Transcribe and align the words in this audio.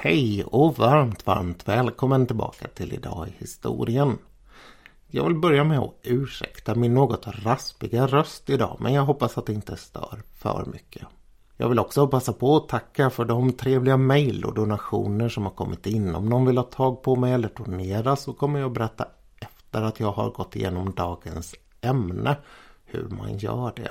Hej 0.00 0.44
och 0.44 0.78
varmt, 0.78 1.26
varmt 1.26 1.68
välkommen 1.68 2.26
tillbaka 2.26 2.68
till 2.68 2.92
Idag 2.92 3.28
i 3.28 3.32
historien. 3.38 4.18
Jag 5.08 5.24
vill 5.24 5.34
börja 5.34 5.64
med 5.64 5.78
att 5.78 5.94
ursäkta 6.02 6.74
min 6.74 6.94
något 6.94 7.26
raspiga 7.26 8.06
röst 8.06 8.50
idag 8.50 8.76
men 8.80 8.92
jag 8.92 9.02
hoppas 9.02 9.38
att 9.38 9.46
det 9.46 9.52
inte 9.52 9.76
stör 9.76 10.22
för 10.32 10.64
mycket. 10.72 11.02
Jag 11.56 11.68
vill 11.68 11.78
också 11.78 12.08
passa 12.08 12.32
på 12.32 12.56
att 12.56 12.68
tacka 12.68 13.10
för 13.10 13.24
de 13.24 13.52
trevliga 13.52 13.96
mejl 13.96 14.44
och 14.44 14.54
donationer 14.54 15.28
som 15.28 15.42
har 15.42 15.52
kommit 15.52 15.86
in. 15.86 16.14
Om 16.14 16.28
någon 16.28 16.46
vill 16.46 16.58
ha 16.58 16.64
tag 16.64 17.02
på 17.02 17.16
mig 17.16 17.32
eller 17.32 17.50
donera 17.56 18.16
så 18.16 18.32
kommer 18.32 18.60
jag 18.60 18.72
berätta 18.72 19.06
efter 19.40 19.82
att 19.82 20.00
jag 20.00 20.12
har 20.12 20.30
gått 20.30 20.56
igenom 20.56 20.92
dagens 20.92 21.54
ämne 21.80 22.36
hur 22.84 23.08
man 23.08 23.38
gör 23.38 23.72
det. 23.76 23.90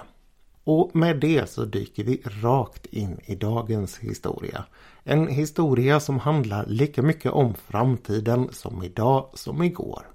Och 0.69 0.95
med 0.95 1.19
det 1.19 1.49
så 1.49 1.65
dyker 1.65 2.03
vi 2.03 2.21
rakt 2.25 2.85
in 2.85 3.19
i 3.25 3.35
dagens 3.35 3.97
historia. 3.97 4.65
En 5.03 5.27
historia 5.27 5.99
som 5.99 6.19
handlar 6.19 6.65
lika 6.65 7.01
mycket 7.01 7.31
om 7.31 7.53
framtiden 7.53 8.49
som 8.51 8.83
idag 8.83 9.29
som 9.33 9.63
igår. 9.63 10.07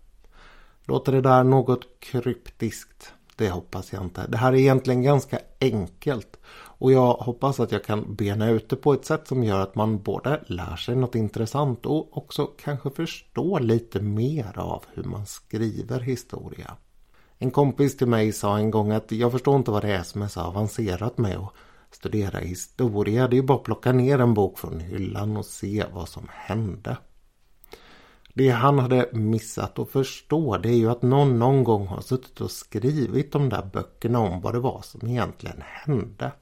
Låter 0.84 1.12
det 1.12 1.20
där 1.20 1.45
något 1.45 2.01
kryptiskt? 2.01 3.12
Det 3.37 3.51
hoppas 3.51 3.92
jag 3.92 4.02
inte. 4.02 4.27
Det 4.28 4.37
här 4.37 4.52
är 4.52 4.56
egentligen 4.56 5.02
ganska 5.02 5.38
enkelt. 5.61 6.37
Och 6.55 6.92
jag 6.92 7.12
hoppas 7.14 7.61
att 7.61 7.73
jag 7.73 7.84
kan 7.84 8.14
bena 8.14 8.50
ut 8.50 8.69
det 8.69 8.77
på 8.77 8.92
ett 8.92 9.05
sätt 9.05 9.28
som 9.28 9.45
gör 9.45 9.61
att 9.61 9.75
man 9.75 10.03
både 10.03 10.42
lär 10.47 10.77
sig 10.77 10.97
något 10.97 11.14
intressant 11.14 11.87
och 11.87 12.16
också 12.16 12.47
kanske 12.47 12.91
förstår 12.91 13.61
lite 13.61 14.00
mer 14.00 14.59
av 14.59 14.84
hur 14.95 15.05
man 15.05 15.27
skriver 15.27 16.00
historia. 16.00 16.77
En 17.42 17.51
kompis 17.51 17.96
till 17.96 18.06
mig 18.06 18.32
sa 18.32 18.59
en 18.59 18.70
gång 18.70 18.91
att 18.91 19.12
jag 19.12 19.32
förstår 19.32 19.56
inte 19.56 19.70
vad 19.70 19.83
det 19.83 19.92
är 19.92 20.02
som 20.02 20.23
är 20.23 20.28
så 20.28 20.41
avancerat 20.41 21.19
med 21.19 21.36
att 21.36 21.53
studera 21.91 22.39
historia. 22.39 23.28
Det 23.28 23.34
är 23.34 23.41
ju 23.41 23.42
bara 23.42 23.58
att 23.58 23.64
plocka 23.64 23.92
ner 23.92 24.19
en 24.19 24.34
bok 24.34 24.58
från 24.58 24.80
hyllan 24.80 25.36
och 25.36 25.44
se 25.44 25.84
vad 25.92 26.08
som 26.08 26.28
hände. 26.31 26.97
Det 28.34 28.48
han 28.48 28.78
hade 28.78 29.08
missat 29.12 29.78
att 29.78 29.91
förstå 29.91 30.58
det 30.58 30.69
är 30.69 30.77
ju 30.77 30.91
att 30.91 31.03
någon 31.03 31.39
någon 31.39 31.64
gång 31.64 31.86
har 31.86 32.00
suttit 32.00 32.41
och 32.41 32.50
skrivit 32.50 33.33
de 33.33 33.48
där 33.48 33.70
böckerna 33.72 34.19
om 34.19 34.41
vad 34.41 34.55
det 34.55 34.61
var 34.61 34.81
som 34.83 35.09
egentligen 35.09 35.62
hände. 35.62 36.33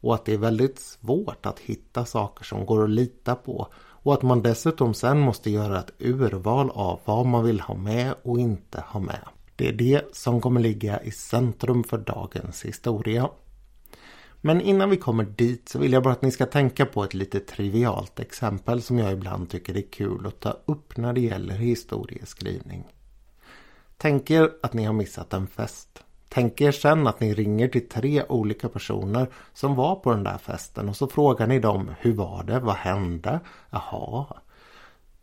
Och 0.00 0.14
att 0.14 0.24
det 0.24 0.34
är 0.34 0.38
väldigt 0.38 0.78
svårt 0.78 1.46
att 1.46 1.58
hitta 1.58 2.04
saker 2.04 2.44
som 2.44 2.66
går 2.66 2.84
att 2.84 2.90
lita 2.90 3.34
på. 3.34 3.68
Och 3.74 4.14
att 4.14 4.22
man 4.22 4.42
dessutom 4.42 4.94
sen 4.94 5.18
måste 5.18 5.50
göra 5.50 5.78
ett 5.78 5.92
urval 5.98 6.70
av 6.70 7.00
vad 7.04 7.26
man 7.26 7.44
vill 7.44 7.60
ha 7.60 7.74
med 7.74 8.14
och 8.22 8.40
inte 8.40 8.84
ha 8.88 9.00
med. 9.00 9.28
Det 9.56 9.68
är 9.68 9.72
det 9.72 10.02
som 10.12 10.40
kommer 10.40 10.60
ligga 10.60 11.02
i 11.02 11.10
centrum 11.10 11.84
för 11.84 11.98
dagens 11.98 12.64
historia. 12.64 13.30
Men 14.40 14.60
innan 14.60 14.90
vi 14.90 14.96
kommer 14.96 15.24
dit 15.24 15.68
så 15.68 15.78
vill 15.78 15.92
jag 15.92 16.02
bara 16.02 16.12
att 16.12 16.22
ni 16.22 16.30
ska 16.30 16.46
tänka 16.46 16.86
på 16.86 17.04
ett 17.04 17.14
lite 17.14 17.40
trivialt 17.40 18.20
exempel 18.20 18.82
som 18.82 18.98
jag 18.98 19.12
ibland 19.12 19.50
tycker 19.50 19.76
är 19.76 19.90
kul 19.90 20.26
att 20.26 20.40
ta 20.40 20.56
upp 20.64 20.96
när 20.96 21.12
det 21.12 21.20
gäller 21.20 21.54
historieskrivning. 21.54 22.84
Tänk 23.96 24.30
er 24.30 24.50
att 24.62 24.72
ni 24.72 24.84
har 24.84 24.92
missat 24.92 25.32
en 25.32 25.46
fest. 25.46 26.02
Tänk 26.28 26.60
er 26.60 26.72
sen 26.72 27.06
att 27.06 27.20
ni 27.20 27.34
ringer 27.34 27.68
till 27.68 27.88
tre 27.88 28.24
olika 28.28 28.68
personer 28.68 29.26
som 29.54 29.74
var 29.74 29.96
på 29.96 30.10
den 30.10 30.22
där 30.22 30.38
festen 30.38 30.88
och 30.88 30.96
så 30.96 31.06
frågar 31.06 31.46
ni 31.46 31.58
dem 31.58 31.90
hur 31.98 32.12
var 32.12 32.44
det, 32.44 32.60
vad 32.60 32.76
hände? 32.76 33.40
Jaha, 33.70 34.26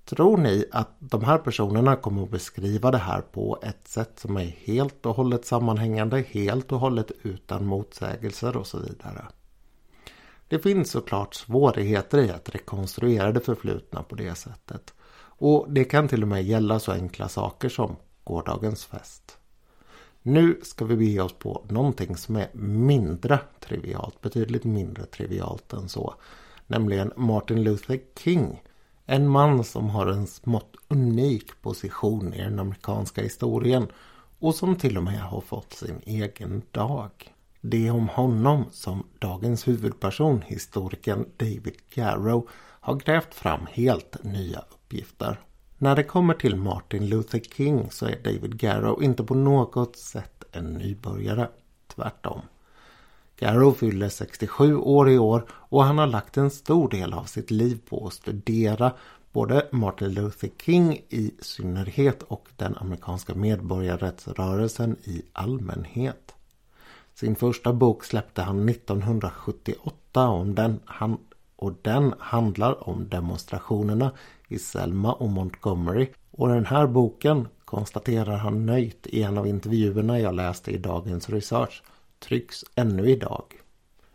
Tror 0.06 0.38
ni 0.38 0.66
att 0.72 0.96
de 1.00 1.24
här 1.24 1.38
personerna 1.38 1.96
kommer 1.96 2.24
att 2.24 2.30
beskriva 2.30 2.92
det 2.92 2.98
här 2.98 3.22
på 3.22 3.60
ett 3.64 3.88
sätt 3.88 4.20
som 4.20 4.38
är 4.38 4.56
helt 4.66 5.06
och 5.06 5.16
hållet 5.16 5.46
sammanhängande, 5.46 6.22
helt 6.22 6.72
och 6.72 6.80
hållet 6.80 7.12
utan 7.22 7.66
motsägelser 7.66 8.58
och 8.58 8.68
så 8.68 8.80
vidare? 8.80 9.26
Det 10.48 10.60
finns 10.60 10.92
såklart 10.92 11.36
svårigheter 11.36 12.18
i 12.18 12.32
att 12.32 12.50
rekonstruera 12.50 13.32
det 13.32 13.40
förflutna 13.40 14.04
på 14.04 14.16
det 14.16 14.36
sättet. 14.36 14.94
Och 15.36 15.66
det 15.70 15.84
kan 15.84 16.08
till 16.08 16.22
och 16.22 16.28
med 16.28 16.44
gälla 16.44 16.80
så 16.80 16.92
enkla 16.92 17.28
saker 17.28 17.70
som 17.70 17.96
gårdagens 18.24 18.86
fest. 18.86 19.38
Nu 20.22 20.60
ska 20.64 20.86
vi 20.86 20.96
bege 20.96 21.22
oss 21.22 21.34
på 21.34 21.66
någonting 21.70 22.18
som 22.18 22.36
är 22.36 22.50
mindre 22.54 23.40
trivialt, 23.60 24.22
betydligt 24.22 24.64
mindre 24.64 25.06
trivialt 25.06 25.74
än 25.74 25.90
så. 25.90 26.16
Nämligen 26.68 27.12
Martin 27.16 27.64
Luther 27.64 28.00
King 28.20 28.64
en 29.06 29.28
man 29.28 29.64
som 29.64 29.90
har 29.90 30.08
en 30.08 30.28
smått 30.28 30.76
unik 30.88 31.62
position 31.62 32.34
i 32.34 32.42
den 32.42 32.60
amerikanska 32.60 33.22
historien 33.22 33.88
och 34.40 34.56
som 34.56 34.76
till 34.76 34.98
och 34.98 35.04
med 35.04 35.22
har 35.22 35.42
fått 35.42 35.74
sin 35.74 36.02
egen 36.06 36.62
dag. 36.72 37.12
Det 37.62 37.88
är 37.88 37.92
om 37.92 38.10
honom 38.10 38.66
som 38.72 39.08
dagens 39.20 39.68
huvudperson, 39.68 40.42
historikern 40.46 41.26
David 41.38 41.76
Garrow, 41.94 42.50
har 42.80 42.96
grävt 42.96 43.34
fram 43.34 43.68
helt 43.72 44.24
nya 44.24 44.60
uppgifter. 44.60 45.40
När 45.78 45.96
det 45.96 46.04
kommer 46.04 46.34
till 46.34 46.56
Martin 46.56 47.10
Luther 47.10 47.40
King 47.40 47.92
så 47.92 48.06
är 48.06 48.24
David 48.24 48.58
Garrow 48.60 49.04
inte 49.04 49.24
på 49.24 49.36
något 49.36 49.96
sätt 49.96 50.44
en 50.52 50.74
nybörjare. 50.74 51.50
Tvärtom. 51.96 52.42
Garrow 53.44 53.74
fyller 53.74 54.10
67 54.10 54.76
år 54.76 55.10
i 55.10 55.18
år 55.18 55.46
och 55.50 55.84
han 55.84 55.98
har 55.98 56.08
lagt 56.08 56.38
en 56.38 56.50
stor 56.50 56.90
del 56.90 57.14
av 57.14 57.24
sitt 57.24 57.52
liv 57.52 57.80
på 57.90 58.08
att 58.08 58.14
studera 58.14 58.92
både 59.32 59.68
Martin 59.72 60.14
Luther 60.14 60.50
King 60.66 60.94
i 61.10 61.32
synnerhet 61.40 62.24
och 62.24 62.48
den 62.58 62.78
amerikanska 62.78 63.36
medborgarrättsrörelsen 63.36 64.96
i 65.04 65.22
allmänhet. 65.34 66.36
Sin 67.14 67.36
första 67.36 67.74
bok 67.74 68.04
släppte 68.04 68.42
han 68.42 68.70
1978 68.70 70.28
om 70.28 70.56
den, 70.56 70.80
han, 70.86 71.18
och 71.56 71.74
den 71.82 72.14
handlar 72.20 72.90
om 72.90 73.10
demonstrationerna 73.10 74.12
i 74.48 74.60
Selma 74.60 75.14
och 75.14 75.30
Montgomery. 75.30 76.08
Och 76.32 76.48
den 76.48 76.66
här 76.66 76.88
boken 76.88 77.48
konstaterar 77.66 78.38
han 78.38 78.66
nöjt 78.66 79.08
i 79.08 79.24
en 79.24 79.38
av 79.38 79.48
intervjuerna 79.48 80.20
jag 80.20 80.36
läste 80.36 80.72
i 80.72 80.78
dagens 80.78 81.30
research 81.30 81.84
trycks 82.24 82.66
ännu 82.76 83.10
idag. 83.10 83.44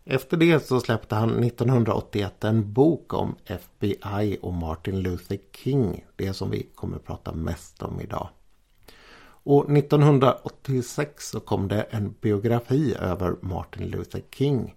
Efter 0.05 0.37
det 0.37 0.67
så 0.67 0.81
släppte 0.81 1.15
han 1.15 1.45
1981 1.45 2.45
en 2.45 2.73
bok 2.73 3.15
om 3.15 3.35
FBI 3.45 4.39
och 4.43 4.55
Martin 4.55 5.01
Luther 5.01 5.39
King. 5.53 6.05
Det 6.17 6.33
som 6.33 6.51
vi 6.51 6.67
kommer 6.75 6.97
att 6.97 7.05
prata 7.05 7.33
mest 7.33 7.83
om 7.83 8.01
idag. 8.01 8.29
Och 9.43 9.71
1986 9.77 11.31
så 11.31 11.41
kom 11.41 11.69
det 11.69 11.83
en 11.83 12.15
biografi 12.21 12.95
över 13.01 13.37
Martin 13.41 13.87
Luther 13.87 14.23
King. 14.31 14.75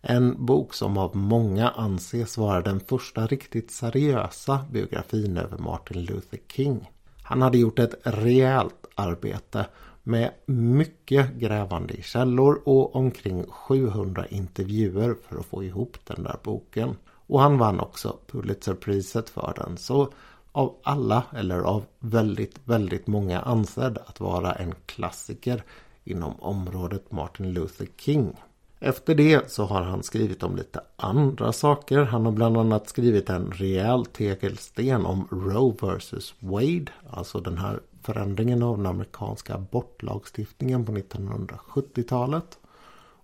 En 0.00 0.46
bok 0.46 0.74
som 0.74 0.98
av 0.98 1.16
många 1.16 1.70
anses 1.70 2.38
vara 2.38 2.60
den 2.60 2.80
första 2.80 3.26
riktigt 3.26 3.70
seriösa 3.70 4.64
biografin 4.70 5.36
över 5.36 5.58
Martin 5.58 6.04
Luther 6.04 6.38
King. 6.48 6.90
Han 7.22 7.42
hade 7.42 7.58
gjort 7.58 7.78
ett 7.78 7.94
rejält 8.02 8.86
arbete 8.94 9.66
med 10.04 10.30
mycket 10.46 11.34
grävande 11.34 11.94
i 11.94 12.02
källor 12.02 12.62
och 12.64 12.96
omkring 12.96 13.44
700 13.46 14.26
intervjuer 14.26 15.16
för 15.28 15.38
att 15.38 15.46
få 15.46 15.64
ihop 15.64 15.96
den 16.04 16.22
där 16.22 16.36
boken. 16.42 16.96
Och 17.26 17.40
han 17.40 17.58
vann 17.58 17.80
också 17.80 18.18
Pulitzerpriset 18.26 19.30
för 19.30 19.52
den. 19.56 19.76
Så 19.76 20.12
av 20.52 20.76
alla, 20.82 21.22
eller 21.32 21.58
av 21.58 21.84
väldigt, 21.98 22.58
väldigt 22.64 23.06
många 23.06 23.40
ansedd 23.40 23.98
att 24.06 24.20
vara 24.20 24.52
en 24.52 24.74
klassiker 24.86 25.62
inom 26.04 26.40
området 26.40 27.12
Martin 27.12 27.52
Luther 27.52 27.88
King. 27.96 28.36
Efter 28.80 29.14
det 29.14 29.50
så 29.50 29.64
har 29.64 29.82
han 29.82 30.02
skrivit 30.02 30.42
om 30.42 30.56
lite 30.56 30.80
andra 30.96 31.52
saker. 31.52 32.02
Han 32.02 32.24
har 32.24 32.32
bland 32.32 32.56
annat 32.56 32.88
skrivit 32.88 33.30
en 33.30 33.52
rejäl 33.52 34.06
tegelsten 34.06 35.06
om 35.06 35.28
Roe 35.30 35.74
vs 35.80 36.34
Wade. 36.38 36.92
Alltså 37.10 37.40
den 37.40 37.58
här 37.58 37.80
förändringen 38.04 38.62
av 38.62 38.76
den 38.76 38.86
amerikanska 38.86 39.54
abortlagstiftningen 39.54 40.86
på 40.86 40.92
1970-talet. 40.92 42.58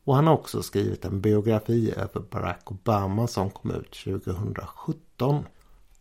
Och 0.05 0.17
han 0.17 0.27
har 0.27 0.35
också 0.35 0.63
skrivit 0.63 1.05
en 1.05 1.21
biografi 1.21 1.93
över 1.97 2.21
Barack 2.31 2.71
Obama 2.71 3.27
som 3.27 3.51
kom 3.51 3.71
ut 3.71 3.93
2017. 4.05 5.45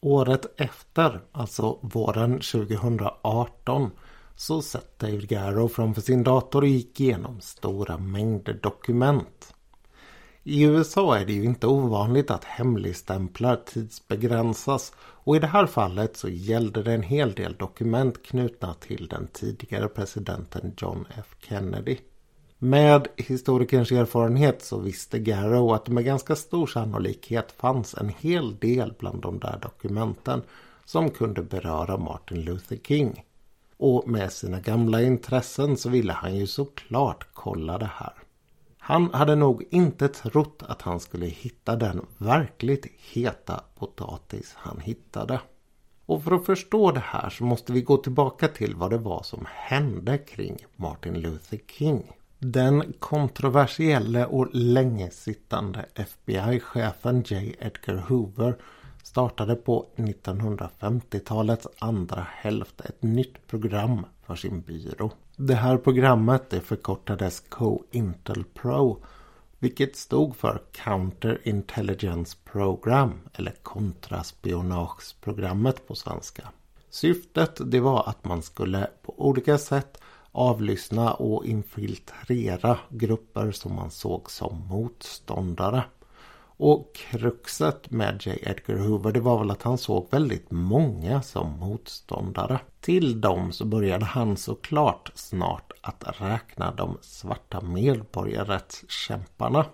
Året 0.02 0.60
efter, 0.60 1.22
alltså 1.32 1.80
våren 1.82 2.32
2018, 2.32 3.92
så 4.36 4.62
satt 4.62 5.00
David 5.00 5.30
Garrow 5.30 5.68
framför 5.68 6.02
sin 6.02 6.24
dator 6.24 6.62
och 6.62 6.68
gick 6.68 7.00
igenom 7.00 7.42
stora 7.42 7.98
mängder 7.98 8.54
dokument. 8.54 9.54
I 10.52 10.64
USA 10.64 11.18
är 11.18 11.26
det 11.26 11.34
ju 11.34 11.44
inte 11.44 11.68
ovanligt 11.68 12.32
att 12.32 12.44
hemligstämplar 12.44 13.56
tidsbegränsas 13.56 14.94
och 15.00 15.36
i 15.36 15.40
det 15.40 15.48
här 15.48 15.66
fallet 15.66 16.18
så 16.18 16.30
gällde 16.30 16.84
det 16.84 16.94
en 16.94 17.04
hel 17.04 17.34
del 17.34 17.56
dokument 17.56 18.24
knutna 18.24 18.74
till 18.74 19.08
den 19.08 19.28
tidigare 19.28 19.88
presidenten 19.88 20.74
John 20.78 21.06
F 21.18 21.36
Kennedy. 21.40 21.98
Med 22.58 23.08
historikerns 23.18 23.92
erfarenhet 23.92 24.64
så 24.64 24.80
visste 24.80 25.20
Garrow 25.20 25.74
att 25.74 25.86
det 25.86 25.92
med 25.92 26.06
ganska 26.06 26.36
stor 26.36 26.68
sannolikhet 26.68 27.52
fanns 27.52 27.94
en 27.94 28.10
hel 28.20 28.58
del 28.58 28.94
bland 29.00 29.22
de 29.22 29.40
där 29.40 29.60
dokumenten 29.62 30.42
som 30.86 31.10
kunde 31.10 31.42
beröra 31.42 31.98
Martin 31.98 32.42
Luther 32.42 32.78
King. 32.88 33.24
Och 33.78 34.08
med 34.08 34.32
sina 34.32 34.60
gamla 34.60 35.02
intressen 35.02 35.78
så 35.78 35.90
ville 35.90 36.14
han 36.14 36.36
ju 36.36 36.48
såklart 36.48 37.28
kolla 37.34 37.78
det 37.78 37.92
här. 37.94 38.14
Han 38.90 39.14
hade 39.14 39.36
nog 39.36 39.66
inte 39.70 40.08
trott 40.08 40.64
att 40.68 40.82
han 40.82 41.00
skulle 41.00 41.26
hitta 41.26 41.76
den 41.76 42.06
verkligt 42.18 42.86
heta 43.14 43.64
potatis 43.76 44.54
han 44.58 44.80
hittade. 44.80 45.40
Och 46.06 46.24
för 46.24 46.32
att 46.32 46.46
förstå 46.46 46.92
det 46.92 47.04
här 47.06 47.30
så 47.30 47.44
måste 47.44 47.74
vi 47.74 47.82
gå 47.82 47.98
tillbaka 47.98 48.48
till 48.48 48.76
vad 48.76 48.90
det 48.90 48.98
var 48.98 49.24
som 49.24 49.46
hände 49.50 50.18
kring 50.18 50.58
Martin 50.76 51.14
Luther 51.22 51.60
King. 51.78 52.12
Den 52.40 52.94
kontroversielle 53.00 54.26
och 54.26 54.48
länge 54.52 55.12
sittande 55.12 55.86
FBI-chefen 55.96 57.24
J. 57.26 57.56
Edgar 57.60 58.06
Hoover 58.08 58.58
startade 59.04 59.56
på 59.56 59.86
1950-talets 59.96 61.68
andra 61.80 62.28
hälft 62.32 62.82
ett 62.82 63.04
nytt 63.04 63.48
program 63.48 64.06
för 64.30 64.36
sin 64.36 64.62
byrå. 64.62 65.12
Det 65.36 65.56
här 65.56 65.78
programmet 65.78 66.50
det 66.50 66.62
förkortades 66.62 67.40
Co-Intel-Pro 67.40 69.04
vilket 69.60 69.96
stod 69.96 70.36
för 70.36 70.62
Counter 70.72 71.42
Intelligence 71.44 72.38
Program 72.52 73.14
eller 73.34 73.56
kontraspionageprogrammet 73.64 75.88
på 75.88 75.96
svenska. 75.96 76.50
Syftet 76.90 77.72
det 77.72 77.80
var 77.80 78.10
att 78.10 78.26
man 78.26 78.42
skulle 78.42 78.88
på 79.02 79.14
olika 79.18 79.58
sätt 79.58 80.02
avlyssna 80.32 81.14
och 81.14 81.46
infiltrera 81.46 82.80
grupper 82.90 83.52
som 83.52 83.76
man 83.76 83.92
såg 83.92 84.32
som 84.32 84.68
motståndare. 84.68 85.84
Och 86.62 86.96
kruxet 86.96 87.92
med 87.92 88.22
J. 88.26 88.40
Edgar 88.42 88.78
Hoover 88.78 89.12
det 89.12 89.20
var 89.20 89.40
väl 89.40 89.52
att 89.52 89.64
han 89.64 89.78
såg 89.78 90.08
väldigt 90.12 90.52
många 90.52 91.22
som 91.22 91.60
motståndare. 91.60 92.60
Till 92.82 93.22
dem 93.22 93.52
så 93.52 93.66
började 93.66 94.06
han 94.06 94.38
såklart 94.38 95.12
snart 95.16 95.72
att 95.82 96.22
räkna 96.22 96.72
de 96.72 96.98
svarta 97.02 97.62
medborgarrättskämparna. 97.62 99.66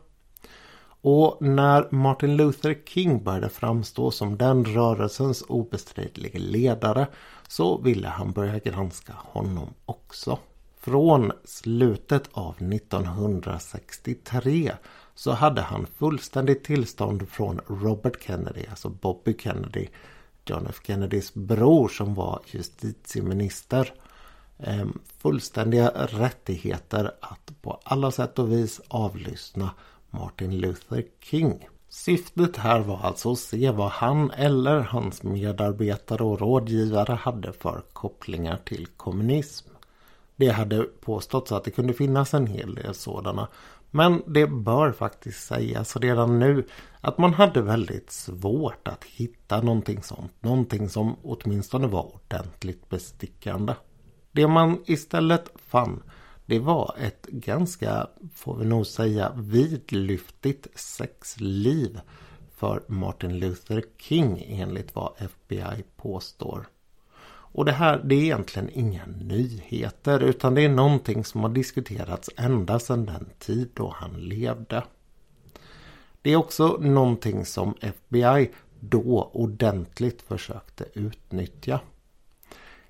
Och 1.01 1.37
när 1.41 1.87
Martin 1.91 2.37
Luther 2.37 2.77
King 2.85 3.23
började 3.23 3.49
framstå 3.49 4.11
som 4.11 4.38
den 4.38 4.65
rörelsens 4.65 5.43
obestridlige 5.47 6.39
ledare 6.39 7.07
så 7.47 7.77
ville 7.77 8.07
han 8.07 8.31
börja 8.31 8.59
granska 8.59 9.13
honom 9.17 9.73
också. 9.85 10.39
Från 10.79 11.31
slutet 11.43 12.29
av 12.33 12.55
1963 12.57 14.71
så 15.15 15.31
hade 15.31 15.62
han 15.62 15.85
fullständigt 15.85 16.63
tillstånd 16.63 17.29
från 17.29 17.62
Robert 17.67 18.23
Kennedy, 18.23 18.65
alltså 18.69 18.89
Bobby 18.89 19.38
Kennedy, 19.39 19.88
John 20.45 20.67
F 20.69 20.79
Kennedys 20.83 21.33
bror 21.33 21.88
som 21.88 22.15
var 22.15 22.39
justitieminister. 22.45 23.94
Ehm, 24.59 25.00
fullständiga 25.17 25.89
rättigheter 25.95 27.12
att 27.21 27.62
på 27.62 27.79
alla 27.83 28.12
sätt 28.12 28.39
och 28.39 28.51
vis 28.51 28.81
avlyssna 28.88 29.69
Martin 30.09 30.57
Luther 30.57 31.06
King. 31.19 31.67
Syftet 31.89 32.57
här 32.57 32.79
var 32.79 33.00
alltså 33.00 33.31
att 33.31 33.39
se 33.39 33.71
vad 33.71 33.89
han 33.89 34.31
eller 34.31 34.79
hans 34.79 35.23
medarbetare 35.23 36.23
och 36.23 36.39
rådgivare 36.39 37.13
hade 37.13 37.53
för 37.53 37.83
kopplingar 37.94 38.57
till 38.65 38.88
kommunism. 38.97 39.69
Det 40.35 40.50
hade 40.50 40.83
påståtts 40.83 41.51
att 41.51 41.63
det 41.63 41.71
kunde 41.71 41.94
finnas 41.94 42.33
en 42.33 42.47
hel 42.47 42.75
del 42.75 42.94
sådana. 42.94 43.47
Men 43.95 44.24
det 44.27 44.47
bör 44.47 44.92
faktiskt 44.92 45.47
sägas 45.47 45.95
redan 45.97 46.39
nu 46.39 46.68
att 47.01 47.18
man 47.18 47.33
hade 47.33 47.62
väldigt 47.62 48.12
svårt 48.12 48.88
att 48.88 49.03
hitta 49.03 49.62
någonting 49.62 50.03
sånt. 50.03 50.31
Någonting 50.39 50.89
som 50.89 51.15
åtminstone 51.24 51.88
var 51.88 52.15
ordentligt 52.15 52.89
bestickande. 52.89 53.74
Det 54.31 54.47
man 54.47 54.83
istället 54.86 55.51
fann 55.56 56.03
det 56.45 56.59
var 56.59 56.95
ett 57.00 57.25
ganska, 57.25 58.07
får 58.33 58.57
vi 58.57 58.65
nog 58.65 58.88
säga, 58.88 59.31
vidlyftigt 59.36 60.68
sexliv 60.80 62.00
för 62.56 62.83
Martin 62.88 63.39
Luther 63.39 63.83
King 63.98 64.45
enligt 64.48 64.95
vad 64.95 65.13
FBI 65.18 65.83
påstår. 65.95 66.68
Och 67.55 67.65
det 67.65 67.71
här 67.71 68.01
det 68.03 68.15
är 68.15 68.23
egentligen 68.23 68.69
inga 68.73 69.05
nyheter 69.05 70.19
utan 70.19 70.55
det 70.55 70.61
är 70.61 70.69
någonting 70.69 71.23
som 71.23 71.41
har 71.41 71.49
diskuterats 71.49 72.29
ända 72.37 72.79
sedan 72.79 73.05
den 73.05 73.29
tid 73.39 73.69
då 73.73 73.93
han 73.95 74.11
levde. 74.13 74.83
Det 76.21 76.33
är 76.33 76.35
också 76.35 76.77
någonting 76.81 77.45
som 77.45 77.73
FBI 77.81 78.51
då 78.79 79.29
ordentligt 79.33 80.21
försökte 80.21 80.85
utnyttja. 80.93 81.79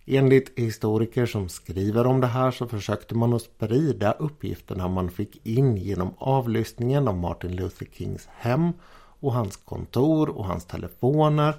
Enligt 0.05 0.59
historiker 0.59 1.25
som 1.25 1.49
skriver 1.49 2.07
om 2.07 2.21
det 2.21 2.27
här 2.27 2.51
så 2.51 2.67
försökte 2.67 3.15
man 3.15 3.33
att 3.33 3.41
sprida 3.41 4.11
uppgifterna 4.11 4.87
man 4.87 5.09
fick 5.09 5.45
in 5.45 5.77
genom 5.77 6.13
avlyssningen 6.17 7.07
av 7.07 7.17
Martin 7.17 7.55
Luther 7.55 7.87
Kings 7.93 8.27
hem 8.31 8.73
och 9.19 9.33
hans 9.33 9.57
kontor 9.57 10.29
och 10.29 10.45
hans 10.45 10.65
telefoner 10.65 11.55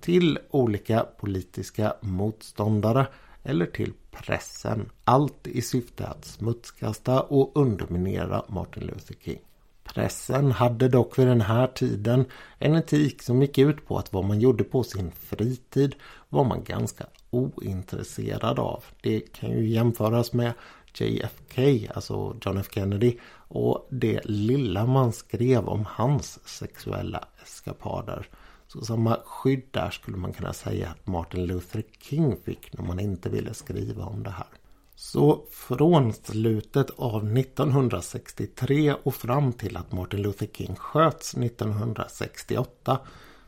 till 0.00 0.38
olika 0.50 1.06
politiska 1.18 1.94
motståndare 2.00 3.06
eller 3.42 3.66
till 3.66 3.92
pressen. 4.10 4.90
Allt 5.04 5.46
i 5.46 5.62
syfte 5.62 6.06
att 6.06 6.24
smutskasta 6.24 7.20
och 7.20 7.52
underminera 7.54 8.44
Martin 8.48 8.82
Luther 8.82 9.14
King. 9.24 9.40
Pressen 9.84 10.52
hade 10.52 10.88
dock 10.88 11.18
vid 11.18 11.26
den 11.26 11.40
här 11.40 11.66
tiden 11.66 12.24
en 12.58 12.74
etik 12.74 13.22
som 13.22 13.42
gick 13.42 13.58
ut 13.58 13.86
på 13.86 13.98
att 13.98 14.12
vad 14.12 14.24
man 14.24 14.40
gjorde 14.40 14.64
på 14.64 14.82
sin 14.82 15.10
fritid 15.10 15.94
var 16.28 16.44
man 16.44 16.64
ganska 16.64 17.06
ointresserad 17.30 18.58
av. 18.58 18.84
Det 19.02 19.20
kan 19.20 19.50
ju 19.50 19.68
jämföras 19.68 20.32
med 20.32 20.52
JFK, 20.94 21.88
alltså 21.94 22.36
John 22.44 22.58
F 22.58 22.68
Kennedy 22.70 23.18
och 23.48 23.88
det 23.90 24.20
lilla 24.24 24.86
man 24.86 25.12
skrev 25.12 25.68
om 25.68 25.86
hans 25.88 26.48
sexuella 26.48 27.24
eskapader. 27.42 28.28
Så 28.72 28.84
samma 28.84 29.16
skydd 29.24 29.62
där 29.70 29.90
skulle 29.90 30.16
man 30.16 30.32
kunna 30.32 30.52
säga 30.52 30.88
att 30.88 31.06
Martin 31.06 31.46
Luther 31.46 31.84
King 32.00 32.36
fick 32.44 32.72
när 32.72 32.84
man 32.84 33.00
inte 33.00 33.28
ville 33.28 33.54
skriva 33.54 34.04
om 34.04 34.22
det 34.22 34.30
här. 34.30 34.46
Så 34.94 35.44
från 35.50 36.12
slutet 36.12 36.90
av 36.90 37.38
1963 37.38 38.94
och 39.02 39.14
fram 39.14 39.52
till 39.52 39.76
att 39.76 39.92
Martin 39.92 40.22
Luther 40.22 40.46
King 40.46 40.76
sköts 40.76 41.34
1968 41.34 42.98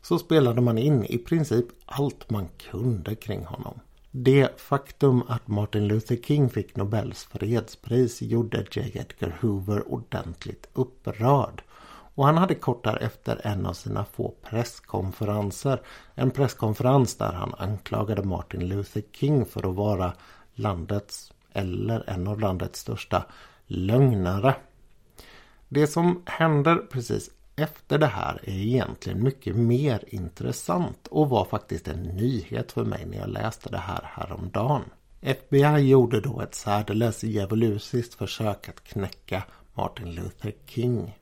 så 0.02 0.18
spelade 0.18 0.60
man 0.60 0.78
in 0.78 1.04
i 1.04 1.18
princip 1.18 1.66
allt 1.86 2.30
man 2.30 2.48
kunde 2.70 3.14
kring 3.14 3.44
honom. 3.44 3.80
Det 4.10 4.60
faktum 4.60 5.22
att 5.28 5.48
Martin 5.48 5.88
Luther 5.88 6.16
King 6.16 6.50
fick 6.50 6.76
Nobels 6.76 7.24
fredspris 7.24 8.22
gjorde 8.22 8.66
J. 8.72 8.92
Edgar 8.94 9.38
Hoover 9.40 9.92
ordentligt 9.92 10.68
upprörd. 10.72 11.62
Och 12.14 12.26
han 12.26 12.36
hade 12.36 12.54
kort 12.54 12.84
därefter 12.84 13.40
en 13.44 13.66
av 13.66 13.72
sina 13.72 14.04
få 14.04 14.34
presskonferenser. 14.42 15.80
En 16.14 16.30
presskonferens 16.30 17.16
där 17.16 17.32
han 17.32 17.54
anklagade 17.58 18.22
Martin 18.22 18.68
Luther 18.68 19.02
King 19.12 19.44
för 19.44 19.70
att 19.70 19.76
vara 19.76 20.12
landets 20.54 21.32
eller 21.52 22.10
en 22.10 22.28
av 22.28 22.40
landets 22.40 22.80
största 22.80 23.24
lögnare. 23.66 24.54
Det 25.68 25.86
som 25.86 26.22
händer 26.26 26.76
precis 26.76 27.30
efter 27.56 27.98
det 27.98 28.06
här 28.06 28.40
är 28.42 28.52
egentligen 28.52 29.22
mycket 29.22 29.56
mer 29.56 30.04
intressant 30.08 31.06
och 31.06 31.28
var 31.28 31.44
faktiskt 31.44 31.88
en 31.88 32.02
nyhet 32.02 32.72
för 32.72 32.84
mig 32.84 33.06
när 33.06 33.18
jag 33.18 33.28
läste 33.28 33.70
det 33.70 33.78
här 33.78 34.10
häromdagen. 34.14 34.82
FBI 35.20 35.88
gjorde 35.88 36.20
då 36.20 36.40
ett 36.40 36.54
särdeles 36.54 37.24
djävulusiskt 37.24 38.14
försök 38.14 38.68
att 38.68 38.84
knäcka 38.84 39.42
Martin 39.74 40.14
Luther 40.14 40.52
King. 40.66 41.18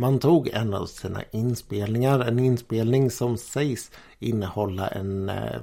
Man 0.00 0.18
tog 0.18 0.48
en 0.48 0.74
av 0.74 0.86
sina 0.86 1.22
inspelningar, 1.30 2.20
en 2.20 2.38
inspelning 2.38 3.10
som 3.10 3.36
sägs 3.36 3.90
innehålla 4.18 4.88
en, 4.88 5.28
eh, 5.28 5.60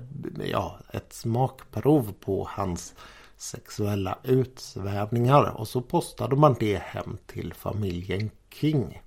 ja, 0.52 0.80
ett 0.92 1.14
smakprov 1.14 2.14
på 2.20 2.48
hans 2.52 2.94
sexuella 3.38 4.18
utsvävningar 4.24 5.58
och 5.58 5.68
så 5.68 5.82
postade 5.82 6.36
man 6.36 6.56
det 6.60 6.78
hem 6.78 7.18
till 7.28 7.54
familjen 7.54 8.32
King. 8.50 9.02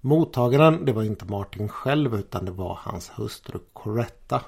Mottagaren 0.00 0.84
det 0.84 0.92
var 0.92 1.02
inte 1.02 1.24
Martin 1.24 1.68
själv 1.68 2.14
utan 2.14 2.44
det 2.44 2.52
var 2.52 2.78
hans 2.82 3.10
hustru 3.14 3.58
Coretta. 3.72 4.40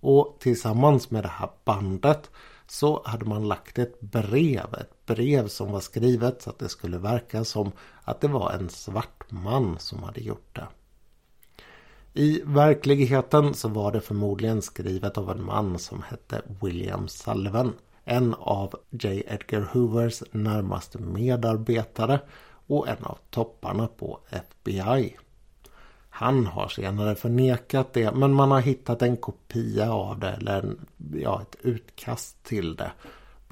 Och 0.00 0.36
tillsammans 0.40 1.10
med 1.10 1.24
det 1.24 1.32
här 1.32 1.50
bandet 1.64 2.30
så 2.66 3.02
hade 3.04 3.24
man 3.24 3.48
lagt 3.48 3.78
ett 3.78 4.00
brev. 4.00 4.74
Ett 4.80 5.01
brev 5.14 5.48
som 5.48 5.72
var 5.72 5.80
skrivet 5.80 6.42
så 6.42 6.50
att 6.50 6.58
det 6.58 6.68
skulle 6.68 6.98
verka 6.98 7.44
som 7.44 7.72
att 8.04 8.20
det 8.20 8.28
var 8.28 8.50
en 8.50 8.68
svart 8.68 9.30
man 9.30 9.78
som 9.78 10.02
hade 10.02 10.20
gjort 10.20 10.56
det. 10.56 10.66
I 12.14 12.42
verkligheten 12.44 13.54
så 13.54 13.68
var 13.68 13.92
det 13.92 14.00
förmodligen 14.00 14.62
skrivet 14.62 15.18
av 15.18 15.30
en 15.30 15.44
man 15.44 15.78
som 15.78 16.02
hette 16.02 16.42
William 16.60 17.08
Sullivan. 17.08 17.72
En 18.04 18.34
av 18.34 18.74
J. 18.90 19.22
Edgar 19.26 19.68
Hoovers 19.72 20.22
närmaste 20.30 20.98
medarbetare 20.98 22.20
och 22.66 22.88
en 22.88 23.04
av 23.04 23.18
topparna 23.30 23.86
på 23.86 24.18
FBI. 24.30 25.16
Han 26.10 26.46
har 26.46 26.68
senare 26.68 27.14
förnekat 27.14 27.92
det 27.92 28.12
men 28.12 28.32
man 28.32 28.50
har 28.50 28.60
hittat 28.60 29.02
en 29.02 29.16
kopia 29.16 29.92
av 29.92 30.18
det 30.18 30.30
eller 30.30 30.58
en, 30.58 30.86
ja, 31.14 31.42
ett 31.42 31.56
utkast 31.60 32.42
till 32.42 32.76
det 32.76 32.92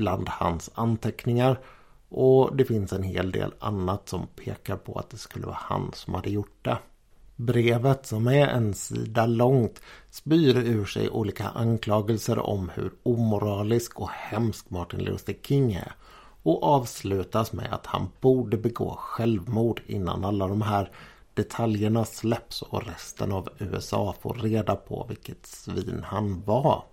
bland 0.00 0.28
hans 0.28 0.70
anteckningar. 0.74 1.60
Och 2.08 2.56
det 2.56 2.64
finns 2.64 2.92
en 2.92 3.02
hel 3.02 3.32
del 3.32 3.54
annat 3.58 4.08
som 4.08 4.26
pekar 4.26 4.76
på 4.76 4.98
att 4.98 5.10
det 5.10 5.16
skulle 5.16 5.46
vara 5.46 5.58
han 5.60 5.90
som 5.94 6.14
hade 6.14 6.30
gjort 6.30 6.58
det. 6.62 6.78
Brevet 7.36 8.06
som 8.06 8.26
är 8.26 8.48
en 8.48 8.74
sida 8.74 9.26
långt 9.26 9.80
spyr 10.10 10.56
ur 10.56 10.84
sig 10.84 11.10
olika 11.10 11.48
anklagelser 11.48 12.38
om 12.38 12.68
hur 12.74 12.92
omoralisk 13.02 14.00
och 14.00 14.10
hemsk 14.10 14.70
Martin 14.70 15.00
Luther 15.00 15.34
King 15.42 15.72
är. 15.72 15.92
Och 16.42 16.62
avslutas 16.62 17.52
med 17.52 17.72
att 17.72 17.86
han 17.86 18.08
borde 18.20 18.56
begå 18.56 18.94
självmord 18.98 19.82
innan 19.86 20.24
alla 20.24 20.48
de 20.48 20.62
här 20.62 20.90
detaljerna 21.34 22.04
släpps 22.04 22.62
och 22.62 22.86
resten 22.86 23.32
av 23.32 23.48
USA 23.58 24.14
får 24.20 24.34
reda 24.34 24.76
på 24.76 25.06
vilket 25.08 25.46
svin 25.46 26.04
han 26.04 26.42
var. 26.44 26.84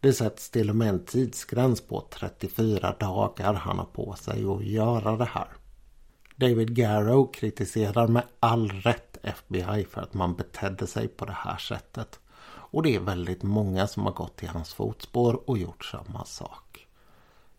Det 0.00 0.12
sätts 0.12 0.50
till 0.50 0.70
och 0.70 0.76
med 0.76 0.88
en 0.88 1.04
tidsgräns 1.04 1.80
på 1.80 2.04
34 2.10 2.94
dagar 3.00 3.54
han 3.54 3.78
har 3.78 3.84
på 3.84 4.14
sig 4.14 4.44
att 4.44 4.64
göra 4.64 5.16
det 5.16 5.24
här. 5.24 5.48
David 6.36 6.74
Garrow 6.74 7.32
kritiserar 7.32 8.08
med 8.08 8.22
all 8.40 8.70
rätt 8.70 9.16
FBI 9.22 9.86
för 9.90 10.00
att 10.00 10.14
man 10.14 10.36
betedde 10.36 10.86
sig 10.86 11.08
på 11.08 11.24
det 11.24 11.36
här 11.36 11.56
sättet. 11.56 12.20
Och 12.70 12.82
det 12.82 12.94
är 12.94 13.00
väldigt 13.00 13.42
många 13.42 13.86
som 13.86 14.02
har 14.02 14.12
gått 14.12 14.42
i 14.42 14.46
hans 14.46 14.74
fotspår 14.74 15.50
och 15.50 15.58
gjort 15.58 15.84
samma 15.84 16.24
sak. 16.24 16.86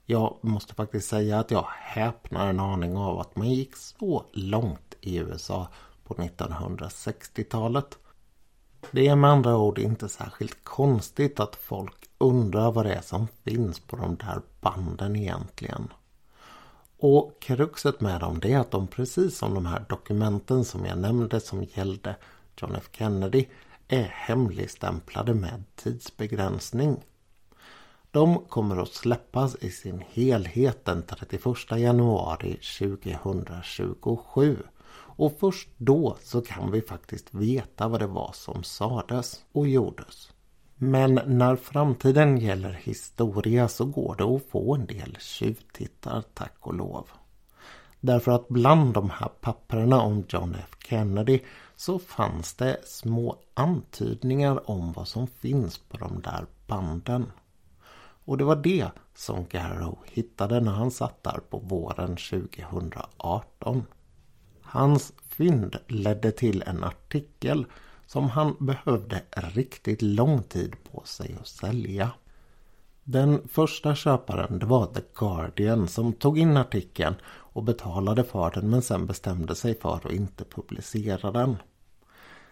Jag 0.06 0.38
måste 0.42 0.76
faktiskt 0.76 1.10
säga 1.10 1.40
att 1.40 1.52
jag 1.52 1.66
häpnar 1.70 2.50
en 2.50 2.60
aning 2.60 2.98
av 2.98 3.20
att 3.20 3.36
man 3.36 3.50
gick 3.50 3.76
så 3.76 4.26
långt 4.34 4.96
i 5.02 5.18
USA 5.18 5.68
på 6.04 6.14
1960-talet. 6.14 7.98
Det 8.92 9.08
är 9.08 9.16
med 9.16 9.30
andra 9.30 9.58
ord 9.58 9.80
inte 9.80 10.10
särskilt 10.10 10.64
konstigt 10.64 11.40
att 11.40 11.56
folk 11.56 11.99
undrar 12.20 12.72
vad 12.72 12.86
det 12.86 12.94
är 12.94 13.02
som 13.02 13.28
finns 13.44 13.80
på 13.80 13.96
de 13.96 14.16
där 14.16 14.42
banden 14.62 15.16
egentligen. 15.16 15.94
Och 16.98 17.42
kruxet 17.42 18.02
med 18.02 18.20
dem 18.20 18.40
det 18.40 18.54
är 18.54 18.60
att 18.60 18.72
de 18.72 18.88
precis 18.88 19.38
som 19.38 19.54
de 19.54 19.66
här 19.66 19.86
dokumenten 19.90 20.66
som 20.66 20.86
jag 20.86 20.98
nämnde 20.98 21.40
som 21.40 21.64
gällde 21.64 22.16
John 22.58 22.76
F 22.76 22.90
Kennedy 22.92 23.46
är 23.88 24.04
hemligstämplade 24.04 25.34
med 25.34 25.64
tidsbegränsning. 25.76 27.04
De 28.12 28.46
kommer 28.46 28.78
att 28.78 28.94
släppas 28.94 29.56
i 29.56 29.72
sin 29.72 30.04
helhet 30.10 30.86
den 30.86 31.04
31 31.04 31.44
januari 31.72 32.60
2027. 32.80 34.58
Och 34.92 35.38
först 35.40 35.70
då 35.78 36.18
så 36.24 36.42
kan 36.42 36.72
vi 36.72 36.82
faktiskt 36.82 37.34
veta 37.34 37.88
vad 37.88 38.00
det 38.00 38.08
var 38.08 38.32
som 38.34 38.64
sades 38.64 39.44
och 39.52 39.68
gjordes. 39.68 40.30
Men 40.82 41.20
när 41.26 41.56
framtiden 41.56 42.38
gäller 42.38 42.72
historia 42.72 43.68
så 43.68 43.86
går 43.86 44.16
det 44.16 44.24
att 44.24 44.46
få 44.52 44.76
en 44.76 44.86
del 44.86 45.18
tjuvtittar 45.20 46.24
tack 46.34 46.56
och 46.60 46.74
lov. 46.74 47.08
Därför 48.00 48.32
att 48.32 48.48
bland 48.48 48.94
de 48.94 49.10
här 49.10 49.30
papperna 49.42 50.02
om 50.02 50.26
John 50.30 50.56
F 50.60 50.78
Kennedy 50.86 51.40
så 51.76 52.00
fanns 52.00 52.54
det 52.54 52.78
små 52.86 53.38
antydningar 53.54 54.70
om 54.70 54.94
vad 54.94 55.08
som 55.08 55.28
finns 55.28 55.78
på 55.78 55.98
de 55.98 56.22
där 56.22 56.46
banden. 56.68 57.32
Och 58.26 58.38
det 58.38 58.44
var 58.44 58.56
det 58.56 58.90
som 59.16 59.46
Garrow 59.50 59.98
hittade 60.06 60.60
när 60.60 60.72
han 60.72 60.92
satt 60.92 61.24
där 61.24 61.40
på 61.50 61.58
våren 61.58 62.16
2018. 62.16 63.86
Hans 64.62 65.14
fynd 65.28 65.76
ledde 65.88 66.32
till 66.32 66.64
en 66.68 66.84
artikel 66.84 67.66
som 68.10 68.30
han 68.30 68.56
behövde 68.60 69.22
riktigt 69.36 70.02
lång 70.02 70.44
tid 70.44 70.76
på 70.92 71.02
sig 71.06 71.38
att 71.42 71.48
sälja. 71.48 72.12
Den 73.04 73.48
första 73.48 73.96
köparen 73.96 74.60
det 74.60 74.66
var 74.66 74.86
The 74.86 75.02
Guardian 75.16 75.88
som 75.88 76.14
tog 76.14 76.40
in 76.40 76.58
artikeln 76.58 77.16
och 77.26 77.64
betalade 77.64 78.24
för 78.24 78.52
den 78.52 78.70
men 78.70 78.82
sen 78.82 79.06
bestämde 79.06 79.56
sig 79.56 79.80
för 79.80 79.96
att 79.96 80.12
inte 80.12 80.44
publicera 80.46 81.32
den. 81.32 81.56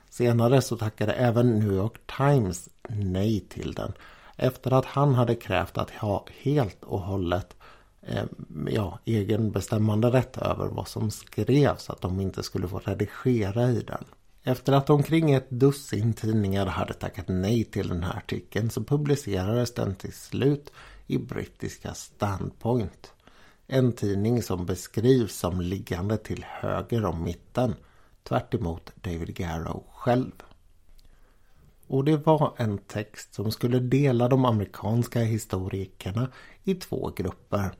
Senare 0.10 0.62
så 0.62 0.78
tackade 0.78 1.14
även 1.14 1.60
New 1.60 1.74
York 1.74 2.18
Times 2.18 2.70
nej 2.90 3.40
till 3.40 3.74
den 3.74 3.94
efter 4.36 4.74
att 4.74 4.86
han 4.86 5.16
hade 5.16 5.36
krävt 5.36 5.78
att 5.78 5.92
ha 5.92 6.26
helt 6.42 6.84
och 6.84 7.00
hållet 7.00 7.56
eh, 8.02 8.26
ja, 8.70 9.00
egen 9.06 9.52
bestämmande 9.52 10.08
rätt 10.08 10.38
över 10.38 10.68
vad 10.68 10.88
som 10.88 11.12
skrevs, 11.12 11.90
att 11.90 12.02
de 12.02 12.20
inte 12.20 12.44
skulle 12.44 12.68
få 12.68 12.80
redigera 12.80 13.70
i 13.70 13.82
den. 13.82 14.06
Efter 14.48 14.74
att 14.74 14.90
omkring 14.90 15.32
ett 15.32 15.50
dussin 15.50 16.14
tidningar 16.14 16.66
hade 16.66 16.94
tackat 16.94 17.28
nej 17.28 17.64
till 17.64 17.88
den 17.88 18.04
här 18.04 18.18
artikeln 18.18 18.70
så 18.70 18.84
publicerades 18.84 19.74
den 19.74 19.96
till 19.96 20.14
slut 20.14 20.72
i 21.08 21.18
brittiska 21.18 21.94
Standpoint. 21.94 23.14
En 23.68 23.94
tidning 23.94 24.44
som 24.44 24.66
beskrivs 24.66 25.36
som 25.36 25.62
liggande 25.62 26.18
till 26.18 26.46
höger 26.50 27.06
om 27.06 27.24
mitten, 27.24 27.76
tvärt 28.24 28.52
David 28.96 29.36
Garrow 29.36 29.84
själv. 29.94 30.32
Och 31.88 32.04
det 32.04 32.18
var 32.18 32.54
en 32.58 32.78
text 32.78 33.34
som 33.34 33.52
skulle 33.52 33.80
dela 33.80 34.28
de 34.28 34.46
amerikanska 34.46 35.20
historikerna 35.20 36.32
i 36.64 36.76
två 36.76 37.12
grupper. 37.16 37.72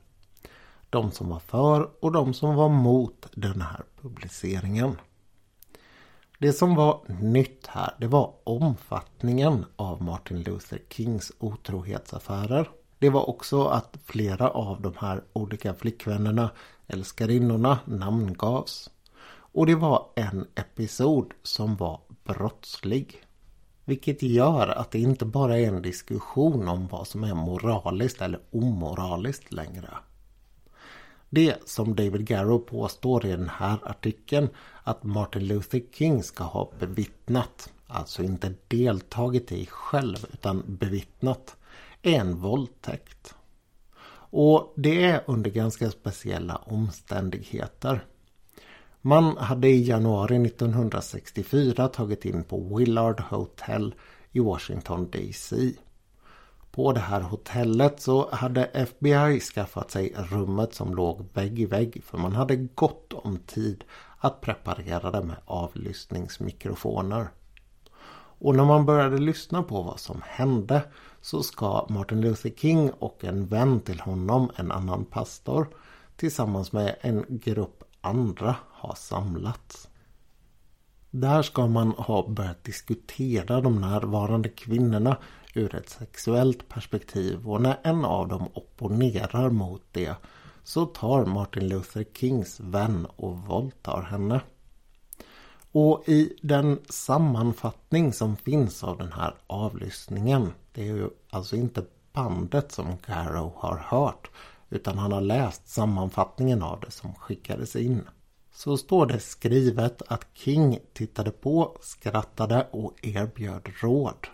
De 0.90 1.10
som 1.12 1.28
var 1.28 1.40
för 1.40 2.04
och 2.04 2.12
de 2.12 2.34
som 2.34 2.54
var 2.54 2.68
mot 2.68 3.26
den 3.34 3.60
här 3.60 3.84
publiceringen. 4.02 4.96
Det 6.40 6.52
som 6.52 6.74
var 6.74 7.00
nytt 7.20 7.66
här 7.66 7.94
det 8.00 8.06
var 8.06 8.34
omfattningen 8.44 9.64
av 9.76 10.02
Martin 10.02 10.42
Luther 10.42 10.80
Kings 10.90 11.32
otrohetsaffärer. 11.38 12.70
Det 12.98 13.10
var 13.10 13.28
också 13.28 13.64
att 13.64 13.96
flera 14.04 14.50
av 14.50 14.80
de 14.80 14.94
här 15.00 15.24
olika 15.32 15.74
flickvännerna, 15.74 16.50
älskarinnorna, 16.86 17.78
namngavs. 17.84 18.90
Och 19.30 19.66
det 19.66 19.74
var 19.74 20.06
en 20.16 20.46
episod 20.54 21.34
som 21.42 21.76
var 21.76 22.00
brottslig. 22.24 23.22
Vilket 23.84 24.22
gör 24.22 24.68
att 24.68 24.90
det 24.90 24.98
inte 24.98 25.24
bara 25.24 25.58
är 25.58 25.68
en 25.68 25.82
diskussion 25.82 26.68
om 26.68 26.86
vad 26.86 27.06
som 27.06 27.24
är 27.24 27.34
moraliskt 27.34 28.20
eller 28.20 28.40
omoraliskt 28.50 29.52
längre. 29.52 29.90
Det 31.30 31.68
som 31.68 31.94
David 31.94 32.26
Garrow 32.26 32.58
påstår 32.58 33.26
i 33.26 33.30
den 33.30 33.48
här 33.48 33.78
artikeln 33.82 34.48
att 34.82 35.04
Martin 35.04 35.46
Luther 35.46 35.82
King 35.92 36.22
ska 36.22 36.44
ha 36.44 36.72
bevittnat, 36.78 37.72
alltså 37.86 38.22
inte 38.22 38.54
deltagit 38.68 39.52
i 39.52 39.66
själv 39.66 40.26
utan 40.32 40.62
bevittnat, 40.66 41.56
är 42.02 42.20
en 42.20 42.36
våldtäkt. 42.36 43.34
Och 44.30 44.72
det 44.76 45.04
är 45.04 45.22
under 45.26 45.50
ganska 45.50 45.90
speciella 45.90 46.56
omständigheter. 46.56 48.04
Man 49.00 49.36
hade 49.36 49.68
i 49.68 49.82
januari 49.82 50.46
1964 50.46 51.88
tagit 51.88 52.24
in 52.24 52.44
på 52.44 52.76
Willard 52.76 53.20
Hotel 53.20 53.94
i 54.32 54.40
Washington 54.40 55.10
DC. 55.10 55.72
På 56.78 56.92
det 56.92 57.00
här 57.00 57.20
hotellet 57.20 58.00
så 58.00 58.30
hade 58.30 58.64
FBI 58.64 59.40
skaffat 59.40 59.90
sig 59.90 60.14
rummet 60.16 60.74
som 60.74 60.94
låg 60.94 61.26
vägg 61.32 61.60
i 61.60 61.66
vägg 61.66 62.02
för 62.04 62.18
man 62.18 62.32
hade 62.32 62.56
gott 62.56 63.12
om 63.12 63.38
tid 63.38 63.84
att 64.18 64.40
preparera 64.40 65.10
det 65.10 65.22
med 65.22 65.36
avlyssningsmikrofoner. 65.44 67.28
Och 68.38 68.56
när 68.56 68.64
man 68.64 68.86
började 68.86 69.18
lyssna 69.18 69.62
på 69.62 69.82
vad 69.82 70.00
som 70.00 70.22
hände 70.24 70.82
så 71.20 71.42
ska 71.42 71.86
Martin 71.88 72.20
Luther 72.20 72.50
King 72.50 72.90
och 72.90 73.24
en 73.24 73.46
vän 73.46 73.80
till 73.80 74.00
honom, 74.00 74.50
en 74.56 74.72
annan 74.72 75.04
pastor, 75.04 75.68
tillsammans 76.16 76.72
med 76.72 76.96
en 77.00 77.24
grupp 77.28 77.84
andra 78.00 78.56
ha 78.70 78.94
samlats. 78.94 79.88
Där 81.10 81.42
ska 81.42 81.66
man 81.66 81.90
ha 81.90 82.28
börjat 82.28 82.64
diskutera 82.64 83.60
de 83.60 83.80
närvarande 83.80 84.48
kvinnorna 84.48 85.16
ur 85.58 85.74
ett 85.74 85.88
sexuellt 85.88 86.68
perspektiv 86.68 87.48
och 87.48 87.62
när 87.62 87.80
en 87.82 88.04
av 88.04 88.28
dem 88.28 88.48
opponerar 88.54 89.50
mot 89.50 89.82
det 89.92 90.14
så 90.64 90.86
tar 90.86 91.24
Martin 91.24 91.68
Luther 91.68 92.04
Kings 92.14 92.60
vän 92.60 93.06
och 93.16 93.38
våldtar 93.38 94.02
henne. 94.02 94.40
Och 95.72 96.08
i 96.08 96.36
den 96.42 96.78
sammanfattning 96.88 98.12
som 98.12 98.36
finns 98.36 98.84
av 98.84 98.98
den 98.98 99.12
här 99.12 99.34
avlyssningen, 99.46 100.52
det 100.72 100.82
är 100.82 100.94
ju 100.94 101.10
alltså 101.30 101.56
inte 101.56 101.84
bandet 102.12 102.72
som 102.72 102.86
Garrow 103.06 103.52
har 103.56 103.76
hört 103.76 104.30
utan 104.70 104.98
han 104.98 105.12
har 105.12 105.20
läst 105.20 105.68
sammanfattningen 105.68 106.62
av 106.62 106.80
det 106.80 106.90
som 106.90 107.14
skickades 107.14 107.76
in. 107.76 108.08
Så 108.52 108.76
står 108.76 109.06
det 109.06 109.20
skrivet 109.20 110.02
att 110.06 110.26
King 110.34 110.78
tittade 110.92 111.30
på, 111.30 111.76
skrattade 111.80 112.66
och 112.70 112.94
erbjöd 113.02 113.68
råd. 113.80 114.26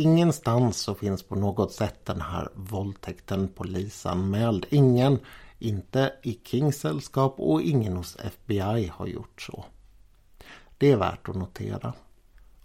Ingenstans 0.00 0.76
så 0.76 0.94
finns 0.94 1.22
på 1.22 1.34
något 1.34 1.72
sätt 1.72 2.04
den 2.04 2.20
här 2.20 2.48
våldtäkten 2.54 3.48
polisanmäld. 3.48 4.66
Ingen, 4.70 5.18
inte 5.58 6.12
i 6.22 6.40
Kings 6.44 6.76
sällskap 6.76 7.34
och 7.38 7.62
ingen 7.62 7.96
hos 7.96 8.16
FBI 8.16 8.92
har 8.94 9.06
gjort 9.06 9.42
så. 9.42 9.64
Det 10.78 10.92
är 10.92 10.96
värt 10.96 11.28
att 11.28 11.36
notera. 11.36 11.92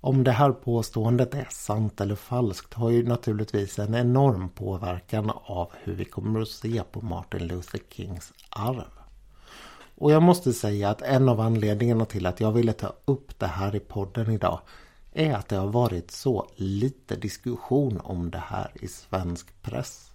Om 0.01 0.23
det 0.23 0.31
här 0.31 0.51
påståendet 0.51 1.33
är 1.33 1.47
sant 1.49 2.01
eller 2.01 2.15
falskt 2.15 2.73
har 2.73 2.89
ju 2.89 3.07
naturligtvis 3.07 3.79
en 3.79 3.95
enorm 3.95 4.49
påverkan 4.49 5.31
av 5.45 5.71
hur 5.83 5.93
vi 5.95 6.05
kommer 6.05 6.41
att 6.41 6.47
se 6.47 6.83
på 6.91 7.01
Martin 7.01 7.47
Luther 7.47 7.79
Kings 7.89 8.33
arv. 8.49 8.91
Och 9.95 10.11
jag 10.11 10.23
måste 10.23 10.53
säga 10.53 10.89
att 10.89 11.01
en 11.01 11.29
av 11.29 11.39
anledningarna 11.39 12.05
till 12.05 12.25
att 12.25 12.39
jag 12.39 12.51
ville 12.51 12.73
ta 12.73 12.93
upp 13.05 13.39
det 13.39 13.47
här 13.47 13.75
i 13.75 13.79
podden 13.79 14.31
idag 14.31 14.59
är 15.15 15.33
att 15.33 15.49
det 15.49 15.55
har 15.55 15.67
varit 15.67 16.11
så 16.11 16.47
lite 16.55 17.15
diskussion 17.15 18.01
om 18.03 18.31
det 18.31 18.43
här 18.45 18.71
i 18.73 18.87
svensk 18.87 19.61
press. 19.61 20.11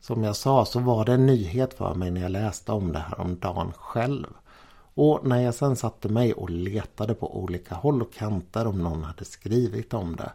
Som 0.00 0.24
jag 0.24 0.36
sa 0.36 0.64
så 0.64 0.80
var 0.80 1.04
det 1.04 1.12
en 1.12 1.26
nyhet 1.26 1.74
för 1.74 1.94
mig 1.94 2.10
när 2.10 2.20
jag 2.20 2.30
läste 2.30 2.72
om 2.72 2.92
det 2.92 2.98
här 2.98 3.20
om 3.20 3.38
dagen 3.38 3.72
själv. 3.72 4.26
Och 4.94 5.26
när 5.26 5.40
jag 5.40 5.54
sen 5.54 5.76
satte 5.76 6.08
mig 6.08 6.32
och 6.32 6.50
letade 6.50 7.14
på 7.14 7.36
olika 7.42 7.74
håll 7.74 8.02
och 8.02 8.12
kanter 8.12 8.66
om 8.66 8.82
någon 8.82 9.04
hade 9.04 9.24
skrivit 9.24 9.94
om 9.94 10.16
det 10.16 10.32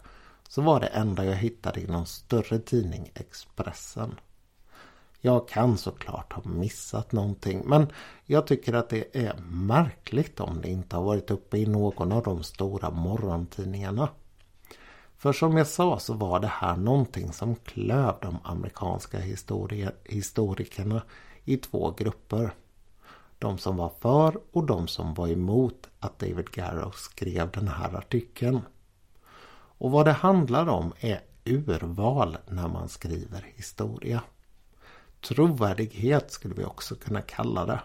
så 0.50 0.62
var 0.62 0.79
det 0.79 0.88
enda 0.88 1.25
jag 1.25 1.36
hittade 1.36 1.82
i 1.82 1.88
någon 1.88 2.05
större 2.05 2.60
tidning 2.60 3.12
Expressen. 3.13 4.15
Jag 5.25 5.48
kan 5.48 5.77
såklart 5.77 6.34
ha 6.34 6.42
missat 6.46 7.12
någonting 7.12 7.62
men 7.65 7.88
jag 8.25 8.48
tycker 8.48 8.74
att 8.74 8.89
det 8.89 9.18
är 9.18 9.34
märkligt 9.51 10.39
om 10.39 10.62
det 10.62 10.70
inte 10.70 10.96
har 10.96 11.03
varit 11.03 11.32
uppe 11.32 11.58
i 11.58 11.65
någon 11.65 12.12
av 12.12 12.24
de 12.24 12.44
stora 12.44 12.89
morgontidningarna. 12.89 14.10
För 15.18 15.34
som 15.34 15.58
jag 15.58 15.68
sa 15.68 16.00
så 16.00 16.13
var 16.13 16.39
det 16.39 16.48
här 16.48 16.75
någonting 16.77 17.34
som 17.34 17.56
klöv 17.56 18.15
de 18.22 18.38
amerikanska 18.44 19.20
historikerna 20.06 21.03
i 21.46 21.58
två 21.58 21.92
grupper. 21.92 22.53
De 23.39 23.58
som 23.58 23.77
var 23.77 23.92
för 24.00 24.39
och 24.51 24.63
de 24.63 24.88
som 24.88 25.13
var 25.13 25.27
emot 25.27 25.89
att 26.00 26.20
David 26.20 26.51
Garrow 26.51 26.92
skrev 26.92 27.51
den 27.51 27.68
här 27.68 27.94
artikeln. 27.98 28.62
Och 29.77 29.92
vad 29.92 30.06
det 30.06 30.12
handlar 30.12 30.68
om 30.68 30.94
är 31.00 31.22
urval 31.46 32.38
när 32.48 32.68
man 32.68 32.89
skriver 32.89 33.51
historia. 33.56 34.22
Trovärdighet 35.24 36.32
skulle 36.32 36.56
vi 36.56 36.65
också 36.65 36.96
kunna 36.96 37.22
kalla 37.22 37.65
det. 37.65 37.80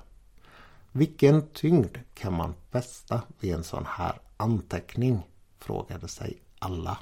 Vilken 0.92 1.48
tyngd 1.48 1.96
kan 2.14 2.32
man 2.32 2.54
fästa 2.70 3.22
vid 3.40 3.54
en 3.54 3.64
sån 3.64 3.84
här 3.86 4.20
anteckning? 4.36 5.26
Frågade 5.58 6.08
sig 6.08 6.42
alla. 6.58 6.98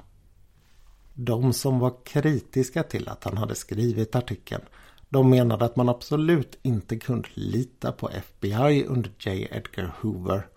De 1.13 1.53
som 1.53 1.79
var 1.79 1.93
kritiska 2.05 2.83
till 2.83 3.09
att 3.09 3.23
han 3.23 3.37
hade 3.37 3.55
skrivit 3.55 4.15
artikeln 4.15 4.61
de 5.09 5.29
menade 5.29 5.65
att 5.65 5.75
man 5.75 5.89
absolut 5.89 6.59
inte 6.61 6.97
kunde 6.97 7.29
lita 7.33 7.91
på 7.91 8.09
FBI 8.09 8.85
under 8.87 9.11
J. 9.19 9.47
Edgar 9.51 9.95
Hoover. 10.01 10.47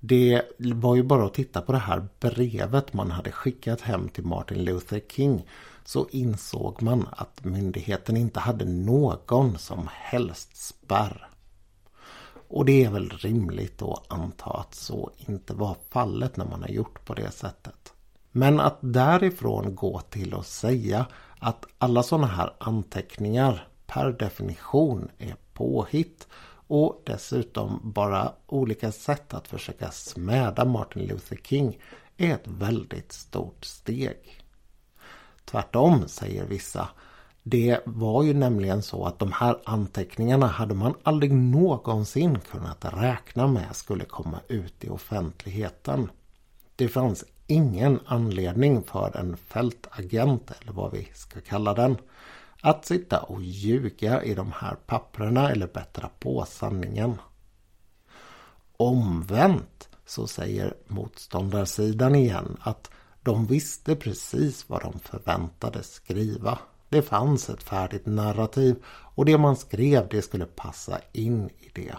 Det 0.00 0.42
var 0.58 0.96
ju 0.96 1.02
bara 1.02 1.26
att 1.26 1.34
titta 1.34 1.60
på 1.60 1.72
det 1.72 1.78
här 1.78 2.08
brevet 2.20 2.92
man 2.92 3.10
hade 3.10 3.32
skickat 3.32 3.80
hem 3.80 4.08
till 4.08 4.24
Martin 4.24 4.64
Luther 4.64 5.00
King 5.10 5.46
så 5.84 6.08
insåg 6.10 6.82
man 6.82 7.08
att 7.10 7.44
myndigheten 7.44 8.16
inte 8.16 8.40
hade 8.40 8.64
någon 8.64 9.58
som 9.58 9.88
helst 9.92 10.56
spärr. 10.56 11.28
Och 12.48 12.64
det 12.64 12.84
är 12.84 12.90
väl 12.90 13.10
rimligt 13.10 13.82
att 13.82 14.12
anta 14.12 14.50
att 14.50 14.74
så 14.74 15.10
inte 15.16 15.54
var 15.54 15.76
fallet 15.90 16.36
när 16.36 16.44
man 16.44 16.62
har 16.62 16.68
gjort 16.68 17.04
på 17.04 17.14
det 17.14 17.30
sättet. 17.30 17.92
Men 18.32 18.60
att 18.60 18.78
därifrån 18.80 19.74
gå 19.74 20.00
till 20.00 20.34
att 20.34 20.46
säga 20.46 21.06
att 21.38 21.66
alla 21.78 22.02
sådana 22.02 22.26
här 22.26 22.52
anteckningar 22.58 23.68
per 23.86 24.12
definition 24.12 25.08
är 25.18 25.36
påhitt 25.52 26.28
och 26.68 27.02
dessutom 27.06 27.80
bara 27.82 28.32
olika 28.46 28.92
sätt 28.92 29.34
att 29.34 29.48
försöka 29.48 29.90
smäda 29.90 30.64
Martin 30.64 31.06
Luther 31.06 31.36
King 31.44 31.78
är 32.16 32.34
ett 32.34 32.46
väldigt 32.46 33.12
stort 33.12 33.64
steg. 33.64 34.42
Tvärtom 35.44 36.08
säger 36.08 36.44
vissa. 36.44 36.88
Det 37.42 37.80
var 37.84 38.22
ju 38.22 38.34
nämligen 38.34 38.82
så 38.82 39.04
att 39.04 39.18
de 39.18 39.32
här 39.32 39.58
anteckningarna 39.64 40.46
hade 40.46 40.74
man 40.74 40.94
aldrig 41.02 41.32
någonsin 41.32 42.38
kunnat 42.40 42.84
räkna 42.84 43.46
med 43.46 43.76
skulle 43.76 44.04
komma 44.04 44.40
ut 44.48 44.84
i 44.84 44.88
offentligheten. 44.88 46.10
Det 46.76 46.88
fanns 46.88 47.24
ingen 47.46 48.00
anledning 48.06 48.82
för 48.82 49.16
en 49.16 49.36
fältagent, 49.36 50.50
eller 50.60 50.72
vad 50.72 50.92
vi 50.92 51.08
ska 51.14 51.40
kalla 51.40 51.74
den, 51.74 51.96
att 52.68 52.86
sitta 52.86 53.20
och 53.20 53.42
ljuga 53.42 54.22
i 54.22 54.34
de 54.34 54.52
här 54.52 54.74
papperna 54.86 55.50
eller 55.50 55.66
bättra 55.66 56.10
på 56.18 56.44
sanningen. 56.48 57.18
Omvänt 58.76 59.88
så 60.06 60.26
säger 60.26 60.74
motståndarsidan 60.86 62.14
igen 62.14 62.56
att 62.60 62.90
de 63.22 63.46
visste 63.46 63.96
precis 63.96 64.68
vad 64.68 64.82
de 64.82 64.98
förväntades 64.98 65.92
skriva. 65.92 66.58
Det 66.88 67.02
fanns 67.02 67.50
ett 67.50 67.62
färdigt 67.62 68.06
narrativ 68.06 68.82
och 68.88 69.24
det 69.24 69.38
man 69.38 69.56
skrev 69.56 70.08
det 70.08 70.22
skulle 70.22 70.46
passa 70.46 71.00
in 71.12 71.50
i 71.58 71.70
det. 71.74 71.96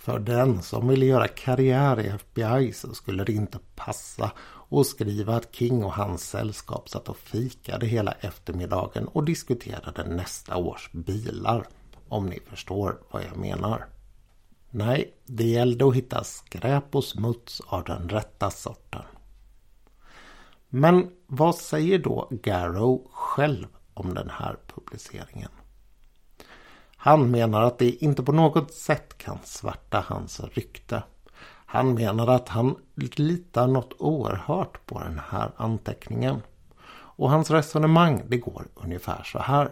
För 0.00 0.18
den 0.18 0.62
som 0.62 0.88
ville 0.88 1.06
göra 1.06 1.28
karriär 1.28 2.00
i 2.00 2.08
FBI 2.08 2.72
så 2.72 2.94
skulle 2.94 3.24
det 3.24 3.32
inte 3.32 3.58
passa 3.76 4.30
att 4.70 4.86
skriva 4.86 5.36
att 5.36 5.54
King 5.54 5.84
och 5.84 5.92
hans 5.92 6.28
sällskap 6.28 6.88
satt 6.88 7.08
och 7.08 7.16
fikade 7.16 7.86
hela 7.86 8.12
eftermiddagen 8.12 9.08
och 9.08 9.24
diskuterade 9.24 10.04
nästa 10.04 10.56
års 10.56 10.92
bilar. 10.92 11.66
Om 12.08 12.26
ni 12.26 12.40
förstår 12.46 12.98
vad 13.10 13.22
jag 13.24 13.36
menar. 13.36 13.86
Nej, 14.70 15.14
det 15.26 15.44
gällde 15.44 15.88
att 15.88 15.94
hitta 15.94 16.24
skräp 16.24 16.94
och 16.94 17.04
smuts 17.04 17.60
av 17.66 17.84
den 17.84 18.08
rätta 18.08 18.50
sorten. 18.50 19.02
Men 20.68 21.10
vad 21.26 21.54
säger 21.54 21.98
då 21.98 22.28
Garrow 22.30 23.10
själv 23.12 23.66
om 23.94 24.14
den 24.14 24.30
här 24.30 24.56
publiceringen? 24.66 25.50
Han 27.02 27.30
menar 27.30 27.62
att 27.62 27.78
det 27.78 27.90
inte 27.90 28.22
på 28.22 28.32
något 28.32 28.74
sätt 28.74 29.18
kan 29.18 29.38
svarta 29.44 30.04
hans 30.06 30.40
rykte. 30.40 31.02
Han 31.66 31.94
menar 31.94 32.28
att 32.28 32.48
han 32.48 32.76
litar 32.94 33.66
något 33.66 33.92
oerhört 33.98 34.86
på 34.86 34.98
den 34.98 35.20
här 35.28 35.52
anteckningen. 35.56 36.42
Och 36.92 37.30
hans 37.30 37.50
resonemang 37.50 38.22
det 38.28 38.36
går 38.36 38.66
ungefär 38.74 39.22
så 39.22 39.38
här. 39.38 39.70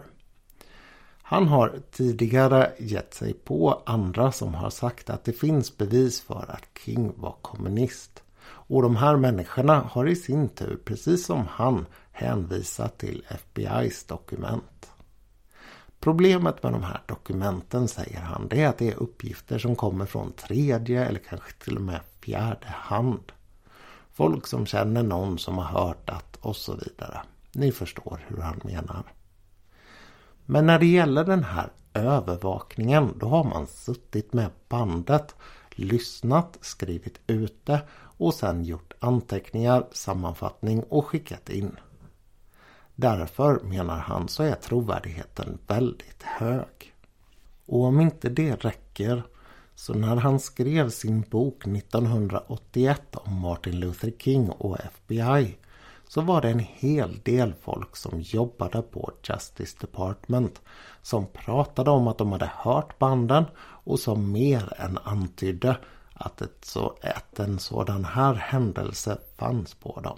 Han 1.21 1.47
har 1.47 1.73
tidigare 1.91 2.71
gett 2.79 3.13
sig 3.13 3.33
på 3.33 3.81
andra 3.85 4.31
som 4.31 4.53
har 4.53 4.69
sagt 4.69 5.09
att 5.09 5.23
det 5.23 5.33
finns 5.33 5.77
bevis 5.77 6.21
för 6.21 6.45
att 6.49 6.79
King 6.85 7.13
var 7.15 7.35
kommunist. 7.41 8.23
Och 8.45 8.81
de 8.81 8.95
här 8.95 9.15
människorna 9.15 9.79
har 9.91 10.07
i 10.07 10.15
sin 10.15 10.49
tur, 10.49 10.79
precis 10.85 11.25
som 11.25 11.47
han, 11.49 11.85
hänvisat 12.11 12.97
till 12.97 13.25
FBI's 13.29 14.09
dokument. 14.09 14.89
Problemet 15.99 16.63
med 16.63 16.71
de 16.71 16.83
här 16.83 17.01
dokumenten, 17.05 17.87
säger 17.87 18.19
han, 18.19 18.47
det 18.47 18.61
är 18.61 18.67
att 18.67 18.77
det 18.77 18.89
är 18.89 19.03
uppgifter 19.03 19.59
som 19.59 19.75
kommer 19.75 20.05
från 20.05 20.31
tredje 20.31 21.05
eller 21.05 21.19
kanske 21.19 21.53
till 21.53 21.75
och 21.75 21.81
med 21.81 21.99
fjärde 22.21 22.67
hand. 22.67 23.31
Folk 24.13 24.47
som 24.47 24.65
känner 24.65 25.03
någon 25.03 25.39
som 25.39 25.57
har 25.57 25.81
hört 25.81 26.09
att 26.09 26.35
och 26.41 26.55
så 26.55 26.75
vidare. 26.75 27.21
Ni 27.51 27.71
förstår 27.71 28.25
hur 28.27 28.41
han 28.41 28.61
menar. 28.63 29.03
Men 30.45 30.65
när 30.65 30.79
det 30.79 30.85
gäller 30.85 31.23
den 31.23 31.43
här 31.43 31.69
övervakningen, 31.93 33.13
då 33.19 33.27
har 33.27 33.43
man 33.43 33.67
suttit 33.67 34.33
med 34.33 34.49
bandet, 34.69 35.35
lyssnat, 35.71 36.57
skrivit 36.61 37.19
ut 37.27 37.65
det 37.65 37.81
och 37.91 38.33
sen 38.33 38.63
gjort 38.63 38.93
anteckningar, 38.99 39.87
sammanfattning 39.91 40.83
och 40.83 41.05
skickat 41.05 41.49
in. 41.49 41.75
Därför, 42.99 43.59
menar 43.59 43.97
han, 43.97 44.27
så 44.27 44.43
är 44.43 44.55
trovärdigheten 44.55 45.57
väldigt 45.67 46.23
hög. 46.23 46.93
Och 47.65 47.83
om 47.83 48.01
inte 48.01 48.29
det 48.29 48.65
räcker 48.65 49.23
så 49.75 49.93
när 49.93 50.15
han 50.15 50.39
skrev 50.39 50.89
sin 50.89 51.21
bok 51.21 51.67
1981 51.67 53.01
om 53.15 53.41
Martin 53.41 53.79
Luther 53.79 54.11
King 54.19 54.49
och 54.49 54.77
FBI 54.79 55.57
så 56.07 56.21
var 56.21 56.41
det 56.41 56.49
en 56.49 56.59
hel 56.59 57.19
del 57.23 57.53
folk 57.61 57.95
som 57.95 58.21
jobbade 58.21 58.81
på 58.81 59.11
Justice 59.23 59.77
Department 59.81 60.61
som 61.01 61.27
pratade 61.27 61.91
om 61.91 62.07
att 62.07 62.17
de 62.17 62.31
hade 62.31 62.51
hört 62.55 62.99
banden 62.99 63.45
och 63.59 63.99
som 63.99 64.31
mer 64.31 64.73
än 64.77 64.97
antydde 65.03 65.77
att, 66.13 66.41
ett 66.41 66.65
så, 66.65 66.95
att 67.03 67.39
en 67.39 67.59
sådan 67.59 68.05
här 68.05 68.33
händelse 68.33 69.17
fanns 69.37 69.73
på 69.73 70.01
dem. 70.01 70.17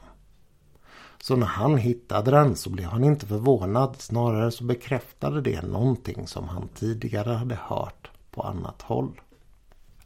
Så 1.23 1.35
när 1.35 1.47
han 1.47 1.77
hittade 1.77 2.31
den 2.31 2.55
så 2.55 2.69
blev 2.69 2.87
han 2.87 3.03
inte 3.03 3.25
förvånad. 3.25 3.95
Snarare 3.99 4.51
så 4.51 4.63
bekräftade 4.63 5.41
det 5.41 5.61
någonting 5.61 6.27
som 6.27 6.47
han 6.47 6.67
tidigare 6.67 7.33
hade 7.33 7.55
hört 7.55 8.11
på 8.31 8.41
annat 8.41 8.81
håll. 8.81 9.21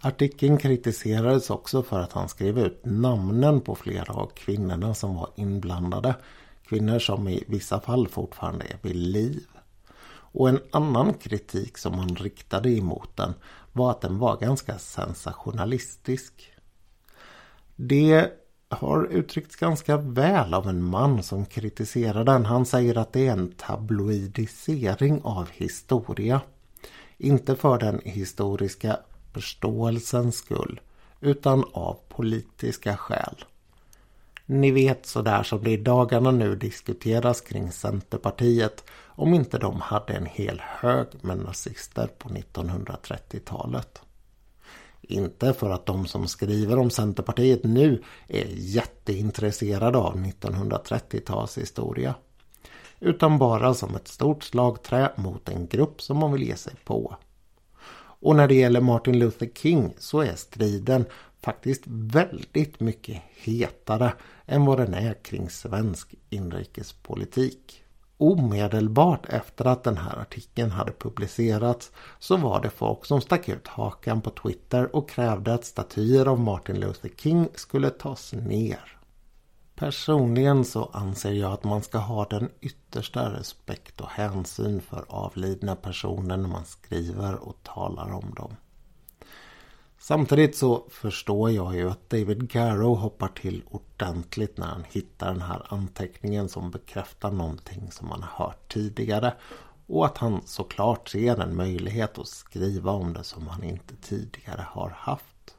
Artikeln 0.01 0.57
kritiserades 0.57 1.49
också 1.49 1.83
för 1.83 1.99
att 1.99 2.13
han 2.13 2.29
skrev 2.29 2.59
ut 2.59 2.81
namnen 2.83 3.61
på 3.61 3.75
flera 3.75 4.13
av 4.13 4.31
kvinnorna 4.35 4.93
som 4.93 5.15
var 5.15 5.29
inblandade. 5.35 6.15
Kvinnor 6.67 6.99
som 6.99 7.27
i 7.27 7.43
vissa 7.47 7.81
fall 7.81 8.07
fortfarande 8.07 8.65
är 8.65 8.77
vid 8.81 8.95
liv. 8.95 9.45
Och 10.07 10.49
en 10.49 10.59
annan 10.71 11.13
kritik 11.13 11.77
som 11.77 11.93
han 11.93 12.15
riktade 12.15 12.69
emot 12.69 13.09
den 13.15 13.33
var 13.73 13.91
att 13.91 14.01
den 14.01 14.19
var 14.19 14.37
ganska 14.37 14.77
sensationalistisk. 14.77 16.51
Det 17.75 18.31
har 18.75 19.05
uttryckts 19.05 19.55
ganska 19.55 19.97
väl 19.97 20.53
av 20.53 20.69
en 20.69 20.83
man 20.83 21.23
som 21.23 21.45
kritiserar 21.45 22.23
den. 22.23 22.45
Han 22.45 22.65
säger 22.65 22.97
att 22.97 23.13
det 23.13 23.27
är 23.27 23.31
en 23.31 23.51
tabloidisering 23.51 25.21
av 25.23 25.49
historia. 25.51 26.41
Inte 27.17 27.55
för 27.55 27.77
den 27.77 28.01
historiska 28.03 28.99
förståelsens 29.33 30.35
skull 30.35 30.81
utan 31.21 31.65
av 31.73 31.97
politiska 32.09 32.97
skäl. 32.97 33.45
Ni 34.45 34.71
vet 34.71 35.05
sådär 35.05 35.43
som 35.43 35.63
det 35.63 35.71
i 35.71 35.77
dagarna 35.77 36.31
nu 36.31 36.55
diskuteras 36.55 37.41
kring 37.41 37.71
Centerpartiet 37.71 38.83
om 39.05 39.33
inte 39.33 39.57
de 39.57 39.81
hade 39.81 40.13
en 40.13 40.25
hel 40.25 40.61
hög 40.65 41.07
med 41.21 41.37
nazister 41.37 42.07
på 42.17 42.29
1930-talet. 42.29 44.01
Inte 45.09 45.53
för 45.53 45.69
att 45.69 45.85
de 45.85 46.07
som 46.07 46.27
skriver 46.27 46.79
om 46.79 46.89
Centerpartiet 46.89 47.63
nu 47.63 48.03
är 48.27 48.47
jätteintresserade 48.51 49.97
av 49.97 50.17
1930-tals 50.17 51.57
historia. 51.57 52.15
Utan 52.99 53.37
bara 53.37 53.73
som 53.73 53.95
ett 53.95 54.07
stort 54.07 54.43
slagträ 54.43 55.11
mot 55.15 55.49
en 55.49 55.67
grupp 55.67 56.01
som 56.01 56.17
man 56.17 56.31
vill 56.31 56.43
ge 56.43 56.55
sig 56.55 56.73
på. 56.85 57.15
Och 57.97 58.35
när 58.35 58.47
det 58.47 58.55
gäller 58.55 58.81
Martin 58.81 59.19
Luther 59.19 59.49
King 59.55 59.93
så 59.97 60.21
är 60.21 60.35
striden 60.35 61.05
faktiskt 61.41 61.83
väldigt 61.87 62.79
mycket 62.79 63.21
hetare 63.35 64.13
än 64.45 64.65
vad 64.65 64.77
den 64.77 64.93
är 64.93 65.13
kring 65.13 65.49
svensk 65.49 66.15
inrikespolitik. 66.29 67.84
Omedelbart 68.17 69.25
efter 69.25 69.65
att 69.65 69.83
den 69.83 69.97
här 69.97 70.17
artikeln 70.17 70.71
hade 70.71 70.91
publicerats 70.91 71.91
så 72.19 72.37
var 72.37 72.61
det 72.61 72.69
folk 72.69 73.05
som 73.05 73.21
stack 73.21 73.49
ut 73.49 73.67
hakan 73.67 74.21
på 74.21 74.29
Twitter 74.29 74.95
och 74.95 75.09
krävde 75.09 75.53
att 75.53 75.65
statyer 75.65 76.25
av 76.25 76.39
Martin 76.39 76.79
Luther 76.79 77.09
King 77.17 77.47
skulle 77.55 77.89
tas 77.89 78.33
ner. 78.33 78.97
Personligen 79.75 80.65
så 80.65 80.89
anser 80.93 81.31
jag 81.31 81.51
att 81.51 81.63
man 81.63 81.81
ska 81.81 81.97
ha 81.97 82.25
den 82.25 82.49
yttersta 82.61 83.33
respekt 83.33 84.01
och 84.01 84.09
hänsyn 84.09 84.81
för 84.81 85.05
avlidna 85.07 85.75
personer 85.75 86.37
när 86.37 86.49
man 86.49 86.65
skriver 86.65 87.35
och 87.35 87.63
talar 87.63 88.13
om 88.13 88.33
dem. 88.33 88.55
Samtidigt 90.07 90.55
så 90.55 90.85
förstår 90.89 91.51
jag 91.51 91.75
ju 91.75 91.89
att 91.89 92.09
David 92.09 92.51
Garrow 92.51 92.95
hoppar 92.95 93.27
till 93.27 93.63
ordentligt 93.65 94.57
när 94.57 94.65
han 94.65 94.83
hittar 94.91 95.27
den 95.33 95.41
här 95.41 95.65
anteckningen 95.69 96.49
som 96.49 96.71
bekräftar 96.71 97.31
någonting 97.31 97.91
som 97.91 98.07
man 98.07 98.23
har 98.23 98.45
hört 98.45 98.73
tidigare. 98.73 99.33
Och 99.87 100.05
att 100.05 100.17
han 100.17 100.41
såklart 100.45 101.09
ser 101.09 101.41
en 101.41 101.55
möjlighet 101.55 102.19
att 102.19 102.27
skriva 102.27 102.91
om 102.91 103.13
det 103.13 103.23
som 103.23 103.47
han 103.47 103.63
inte 103.63 103.95
tidigare 103.95 104.65
har 104.69 104.89
haft. 104.89 105.55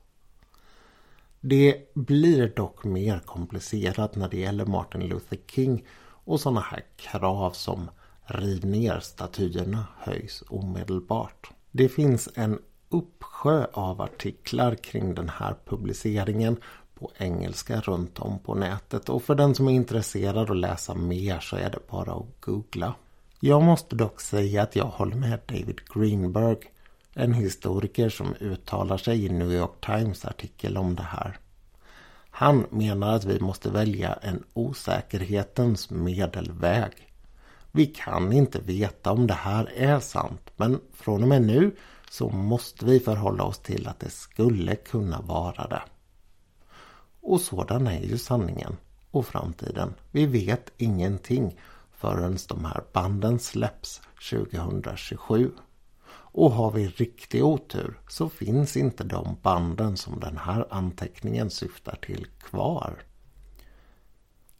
Det 1.41 1.95
blir 1.95 2.49
dock 2.57 2.85
mer 2.85 3.19
komplicerat 3.19 4.15
när 4.15 4.29
det 4.29 4.39
gäller 4.39 4.67
Martin 4.67 5.09
Luther 5.09 5.39
King 5.47 5.85
och 6.01 6.41
sådana 6.41 6.61
här 6.61 6.85
krav 6.97 7.51
som 7.51 7.91
riv 8.25 8.67
ner 8.67 9.01
statyerna 9.01 9.87
höjs 9.99 10.43
omedelbart. 10.49 11.51
Det 11.71 11.89
finns 11.89 12.29
en 12.35 12.59
uppsjö 12.88 13.66
av 13.72 14.01
artiklar 14.01 14.75
kring 14.75 15.14
den 15.14 15.29
här 15.29 15.55
publiceringen 15.64 16.57
på 16.94 17.11
engelska 17.18 17.81
runt 17.81 18.18
om 18.18 18.38
på 18.38 18.55
nätet 18.55 19.09
och 19.09 19.22
för 19.22 19.35
den 19.35 19.55
som 19.55 19.68
är 19.68 19.72
intresserad 19.72 20.51
att 20.51 20.57
läsa 20.57 20.94
mer 20.94 21.40
så 21.40 21.57
är 21.57 21.70
det 21.70 21.88
bara 21.90 22.12
att 22.12 22.40
googla. 22.40 22.94
Jag 23.40 23.62
måste 23.62 23.96
dock 23.96 24.20
säga 24.20 24.62
att 24.62 24.77
jag 24.77 24.85
håller 24.85 25.16
med 25.16 25.40
David 25.46 25.81
Greenberg, 25.94 26.59
en 27.14 27.33
historiker 27.33 28.09
som 28.09 28.35
uttalar 28.40 28.96
sig 28.99 29.25
i 29.25 29.29
New 29.29 29.53
York 29.53 29.87
Times 29.87 30.25
artikel 30.25 30.77
om 30.77 30.94
det 30.94 31.03
här. 31.03 31.38
Han 32.31 32.66
menar 32.70 33.14
att 33.14 33.25
vi 33.25 33.40
måste 33.40 33.70
välja 33.70 34.12
en 34.12 34.42
osäkerhetens 34.53 35.90
medelväg. 35.90 36.92
Vi 37.72 37.87
kan 37.87 38.33
inte 38.33 38.59
veta 38.59 39.12
om 39.12 39.27
det 39.27 39.35
här 39.35 39.72
är 39.77 40.01
sant 40.01 40.51
men 40.57 40.81
från 40.94 41.22
och 41.22 41.29
med 41.29 41.42
nu 41.42 41.77
så 42.17 42.29
måste 42.29 42.85
vi 42.85 43.01
förhålla 43.01 43.45
oss 43.45 43.59
till 43.59 43.89
att 43.89 44.01
det 44.01 44.11
skulle 44.11 44.77
kunna 44.77 45.21
vara 45.21 45.67
det. 45.67 45.83
Och 47.21 47.41
sådan 47.41 47.87
är 47.87 48.03
ju 48.03 48.19
sanningen 48.19 48.77
och 49.11 49.27
framtiden. 49.27 49.95
Vi 50.11 50.27
vet 50.27 50.73
ingenting 50.77 51.61
förrän 51.93 52.39
de 52.49 52.65
här 52.65 52.85
banden 52.93 53.39
släpps 53.39 54.01
2027. 54.31 55.51
Och 56.09 56.51
har 56.51 56.71
vi 56.71 56.89
riktig 56.89 57.45
otur 57.45 58.01
så 58.09 58.29
finns 58.29 58.77
inte 58.77 59.05
de 59.05 59.37
banden 59.43 59.97
som 59.97 60.21
den 60.21 60.37
här 60.37 60.67
anteckningen 60.71 61.51
syftar 61.51 61.99
till 62.03 62.27
kvar. 62.27 63.03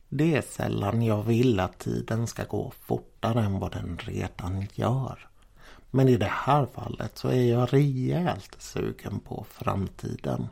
Det 0.09 0.37
är 0.37 0.43
sällan 0.43 1.03
jag 1.03 1.23
vill 1.23 1.61
att 1.61 1.79
tiden 1.79 2.27
ska 2.27 2.45
gå 2.45 2.73
fortare 2.81 3.45
än 3.45 3.59
vad 3.59 3.73
den 3.73 3.99
redan 3.99 4.67
gör. 4.75 5.29
Men 5.91 6.09
i 6.09 6.17
det 6.17 6.33
här 6.33 6.67
fallet 6.67 7.19
så 7.19 7.29
är 7.29 7.51
jag 7.51 7.73
rejält 7.73 8.57
sugen 8.59 9.21
på 9.21 9.47
framtiden. 9.51 10.49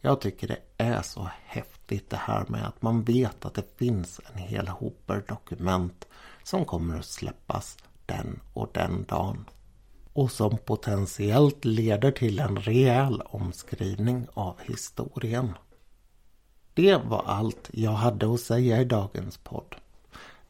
Jag 0.00 0.20
tycker 0.20 0.48
det 0.48 0.84
är 0.84 1.02
så 1.02 1.28
häftigt 1.44 2.10
det 2.10 2.16
här 2.16 2.44
med 2.48 2.66
att 2.66 2.82
man 2.82 3.02
vet 3.02 3.44
att 3.44 3.54
det 3.54 3.78
finns 3.78 4.20
en 4.32 4.38
hel 4.38 4.68
hoper 4.68 5.24
dokument 5.28 6.06
som 6.42 6.64
kommer 6.64 6.98
att 6.98 7.04
släppas 7.04 7.78
den 8.06 8.40
och 8.52 8.70
den 8.74 9.04
dagen. 9.08 9.44
Och 10.12 10.30
som 10.32 10.58
potentiellt 10.58 11.64
leder 11.64 12.10
till 12.10 12.38
en 12.40 12.56
rejäl 12.56 13.20
omskrivning 13.20 14.26
av 14.34 14.60
historien. 14.60 15.52
Det 16.74 16.96
var 16.96 17.22
allt 17.26 17.70
jag 17.72 17.90
hade 17.90 18.34
att 18.34 18.40
säga 18.40 18.80
i 18.80 18.84
dagens 18.84 19.38
podd. 19.38 19.76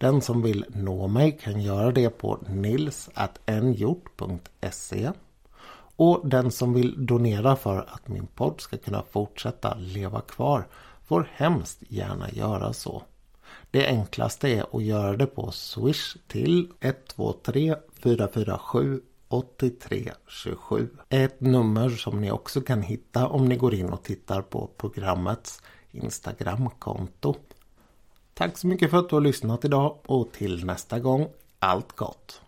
Den 0.03 0.21
som 0.21 0.43
vill 0.43 0.65
nå 0.69 1.09
mig 1.09 1.39
kan 1.43 1.61
göra 1.61 1.91
det 1.91 2.11
på 2.11 2.39
nils.nhjort.se. 2.49 5.11
och 5.97 6.29
den 6.29 6.51
som 6.51 6.75
vill 6.75 7.07
donera 7.07 7.57
för 7.57 7.79
att 7.79 8.09
min 8.09 8.27
podd 8.27 8.61
ska 8.61 8.77
kunna 8.77 9.03
fortsätta 9.03 9.75
leva 9.75 10.21
kvar 10.21 10.67
får 11.05 11.29
hemskt 11.33 11.83
gärna 11.89 12.31
göra 12.31 12.73
så. 12.73 13.03
Det 13.71 13.87
enklaste 13.87 14.49
är 14.49 14.77
att 14.77 14.83
göra 14.83 15.17
det 15.17 15.27
på 15.27 15.51
Swish 15.51 16.17
till 16.29 16.73
123 16.81 17.77
447 18.03 19.01
8327. 19.29 20.89
Ett 21.09 21.41
nummer 21.41 21.89
som 21.89 22.21
ni 22.21 22.31
också 22.31 22.61
kan 22.61 22.83
hitta 22.83 23.29
om 23.29 23.49
ni 23.49 23.57
går 23.57 23.75
in 23.75 23.93
och 23.93 24.03
tittar 24.03 24.43
på 24.43 24.71
programmets 24.77 25.63
Instagramkonto. 25.91 27.37
Tack 28.35 28.59
så 28.59 28.67
mycket 28.67 28.91
för 28.91 28.99
att 28.99 29.09
du 29.09 29.17
har 29.17 29.21
lyssnat 29.21 29.65
idag 29.65 29.99
och 30.07 30.33
till 30.33 30.65
nästa 30.65 30.99
gång, 30.99 31.29
allt 31.59 31.93
gott! 31.93 32.41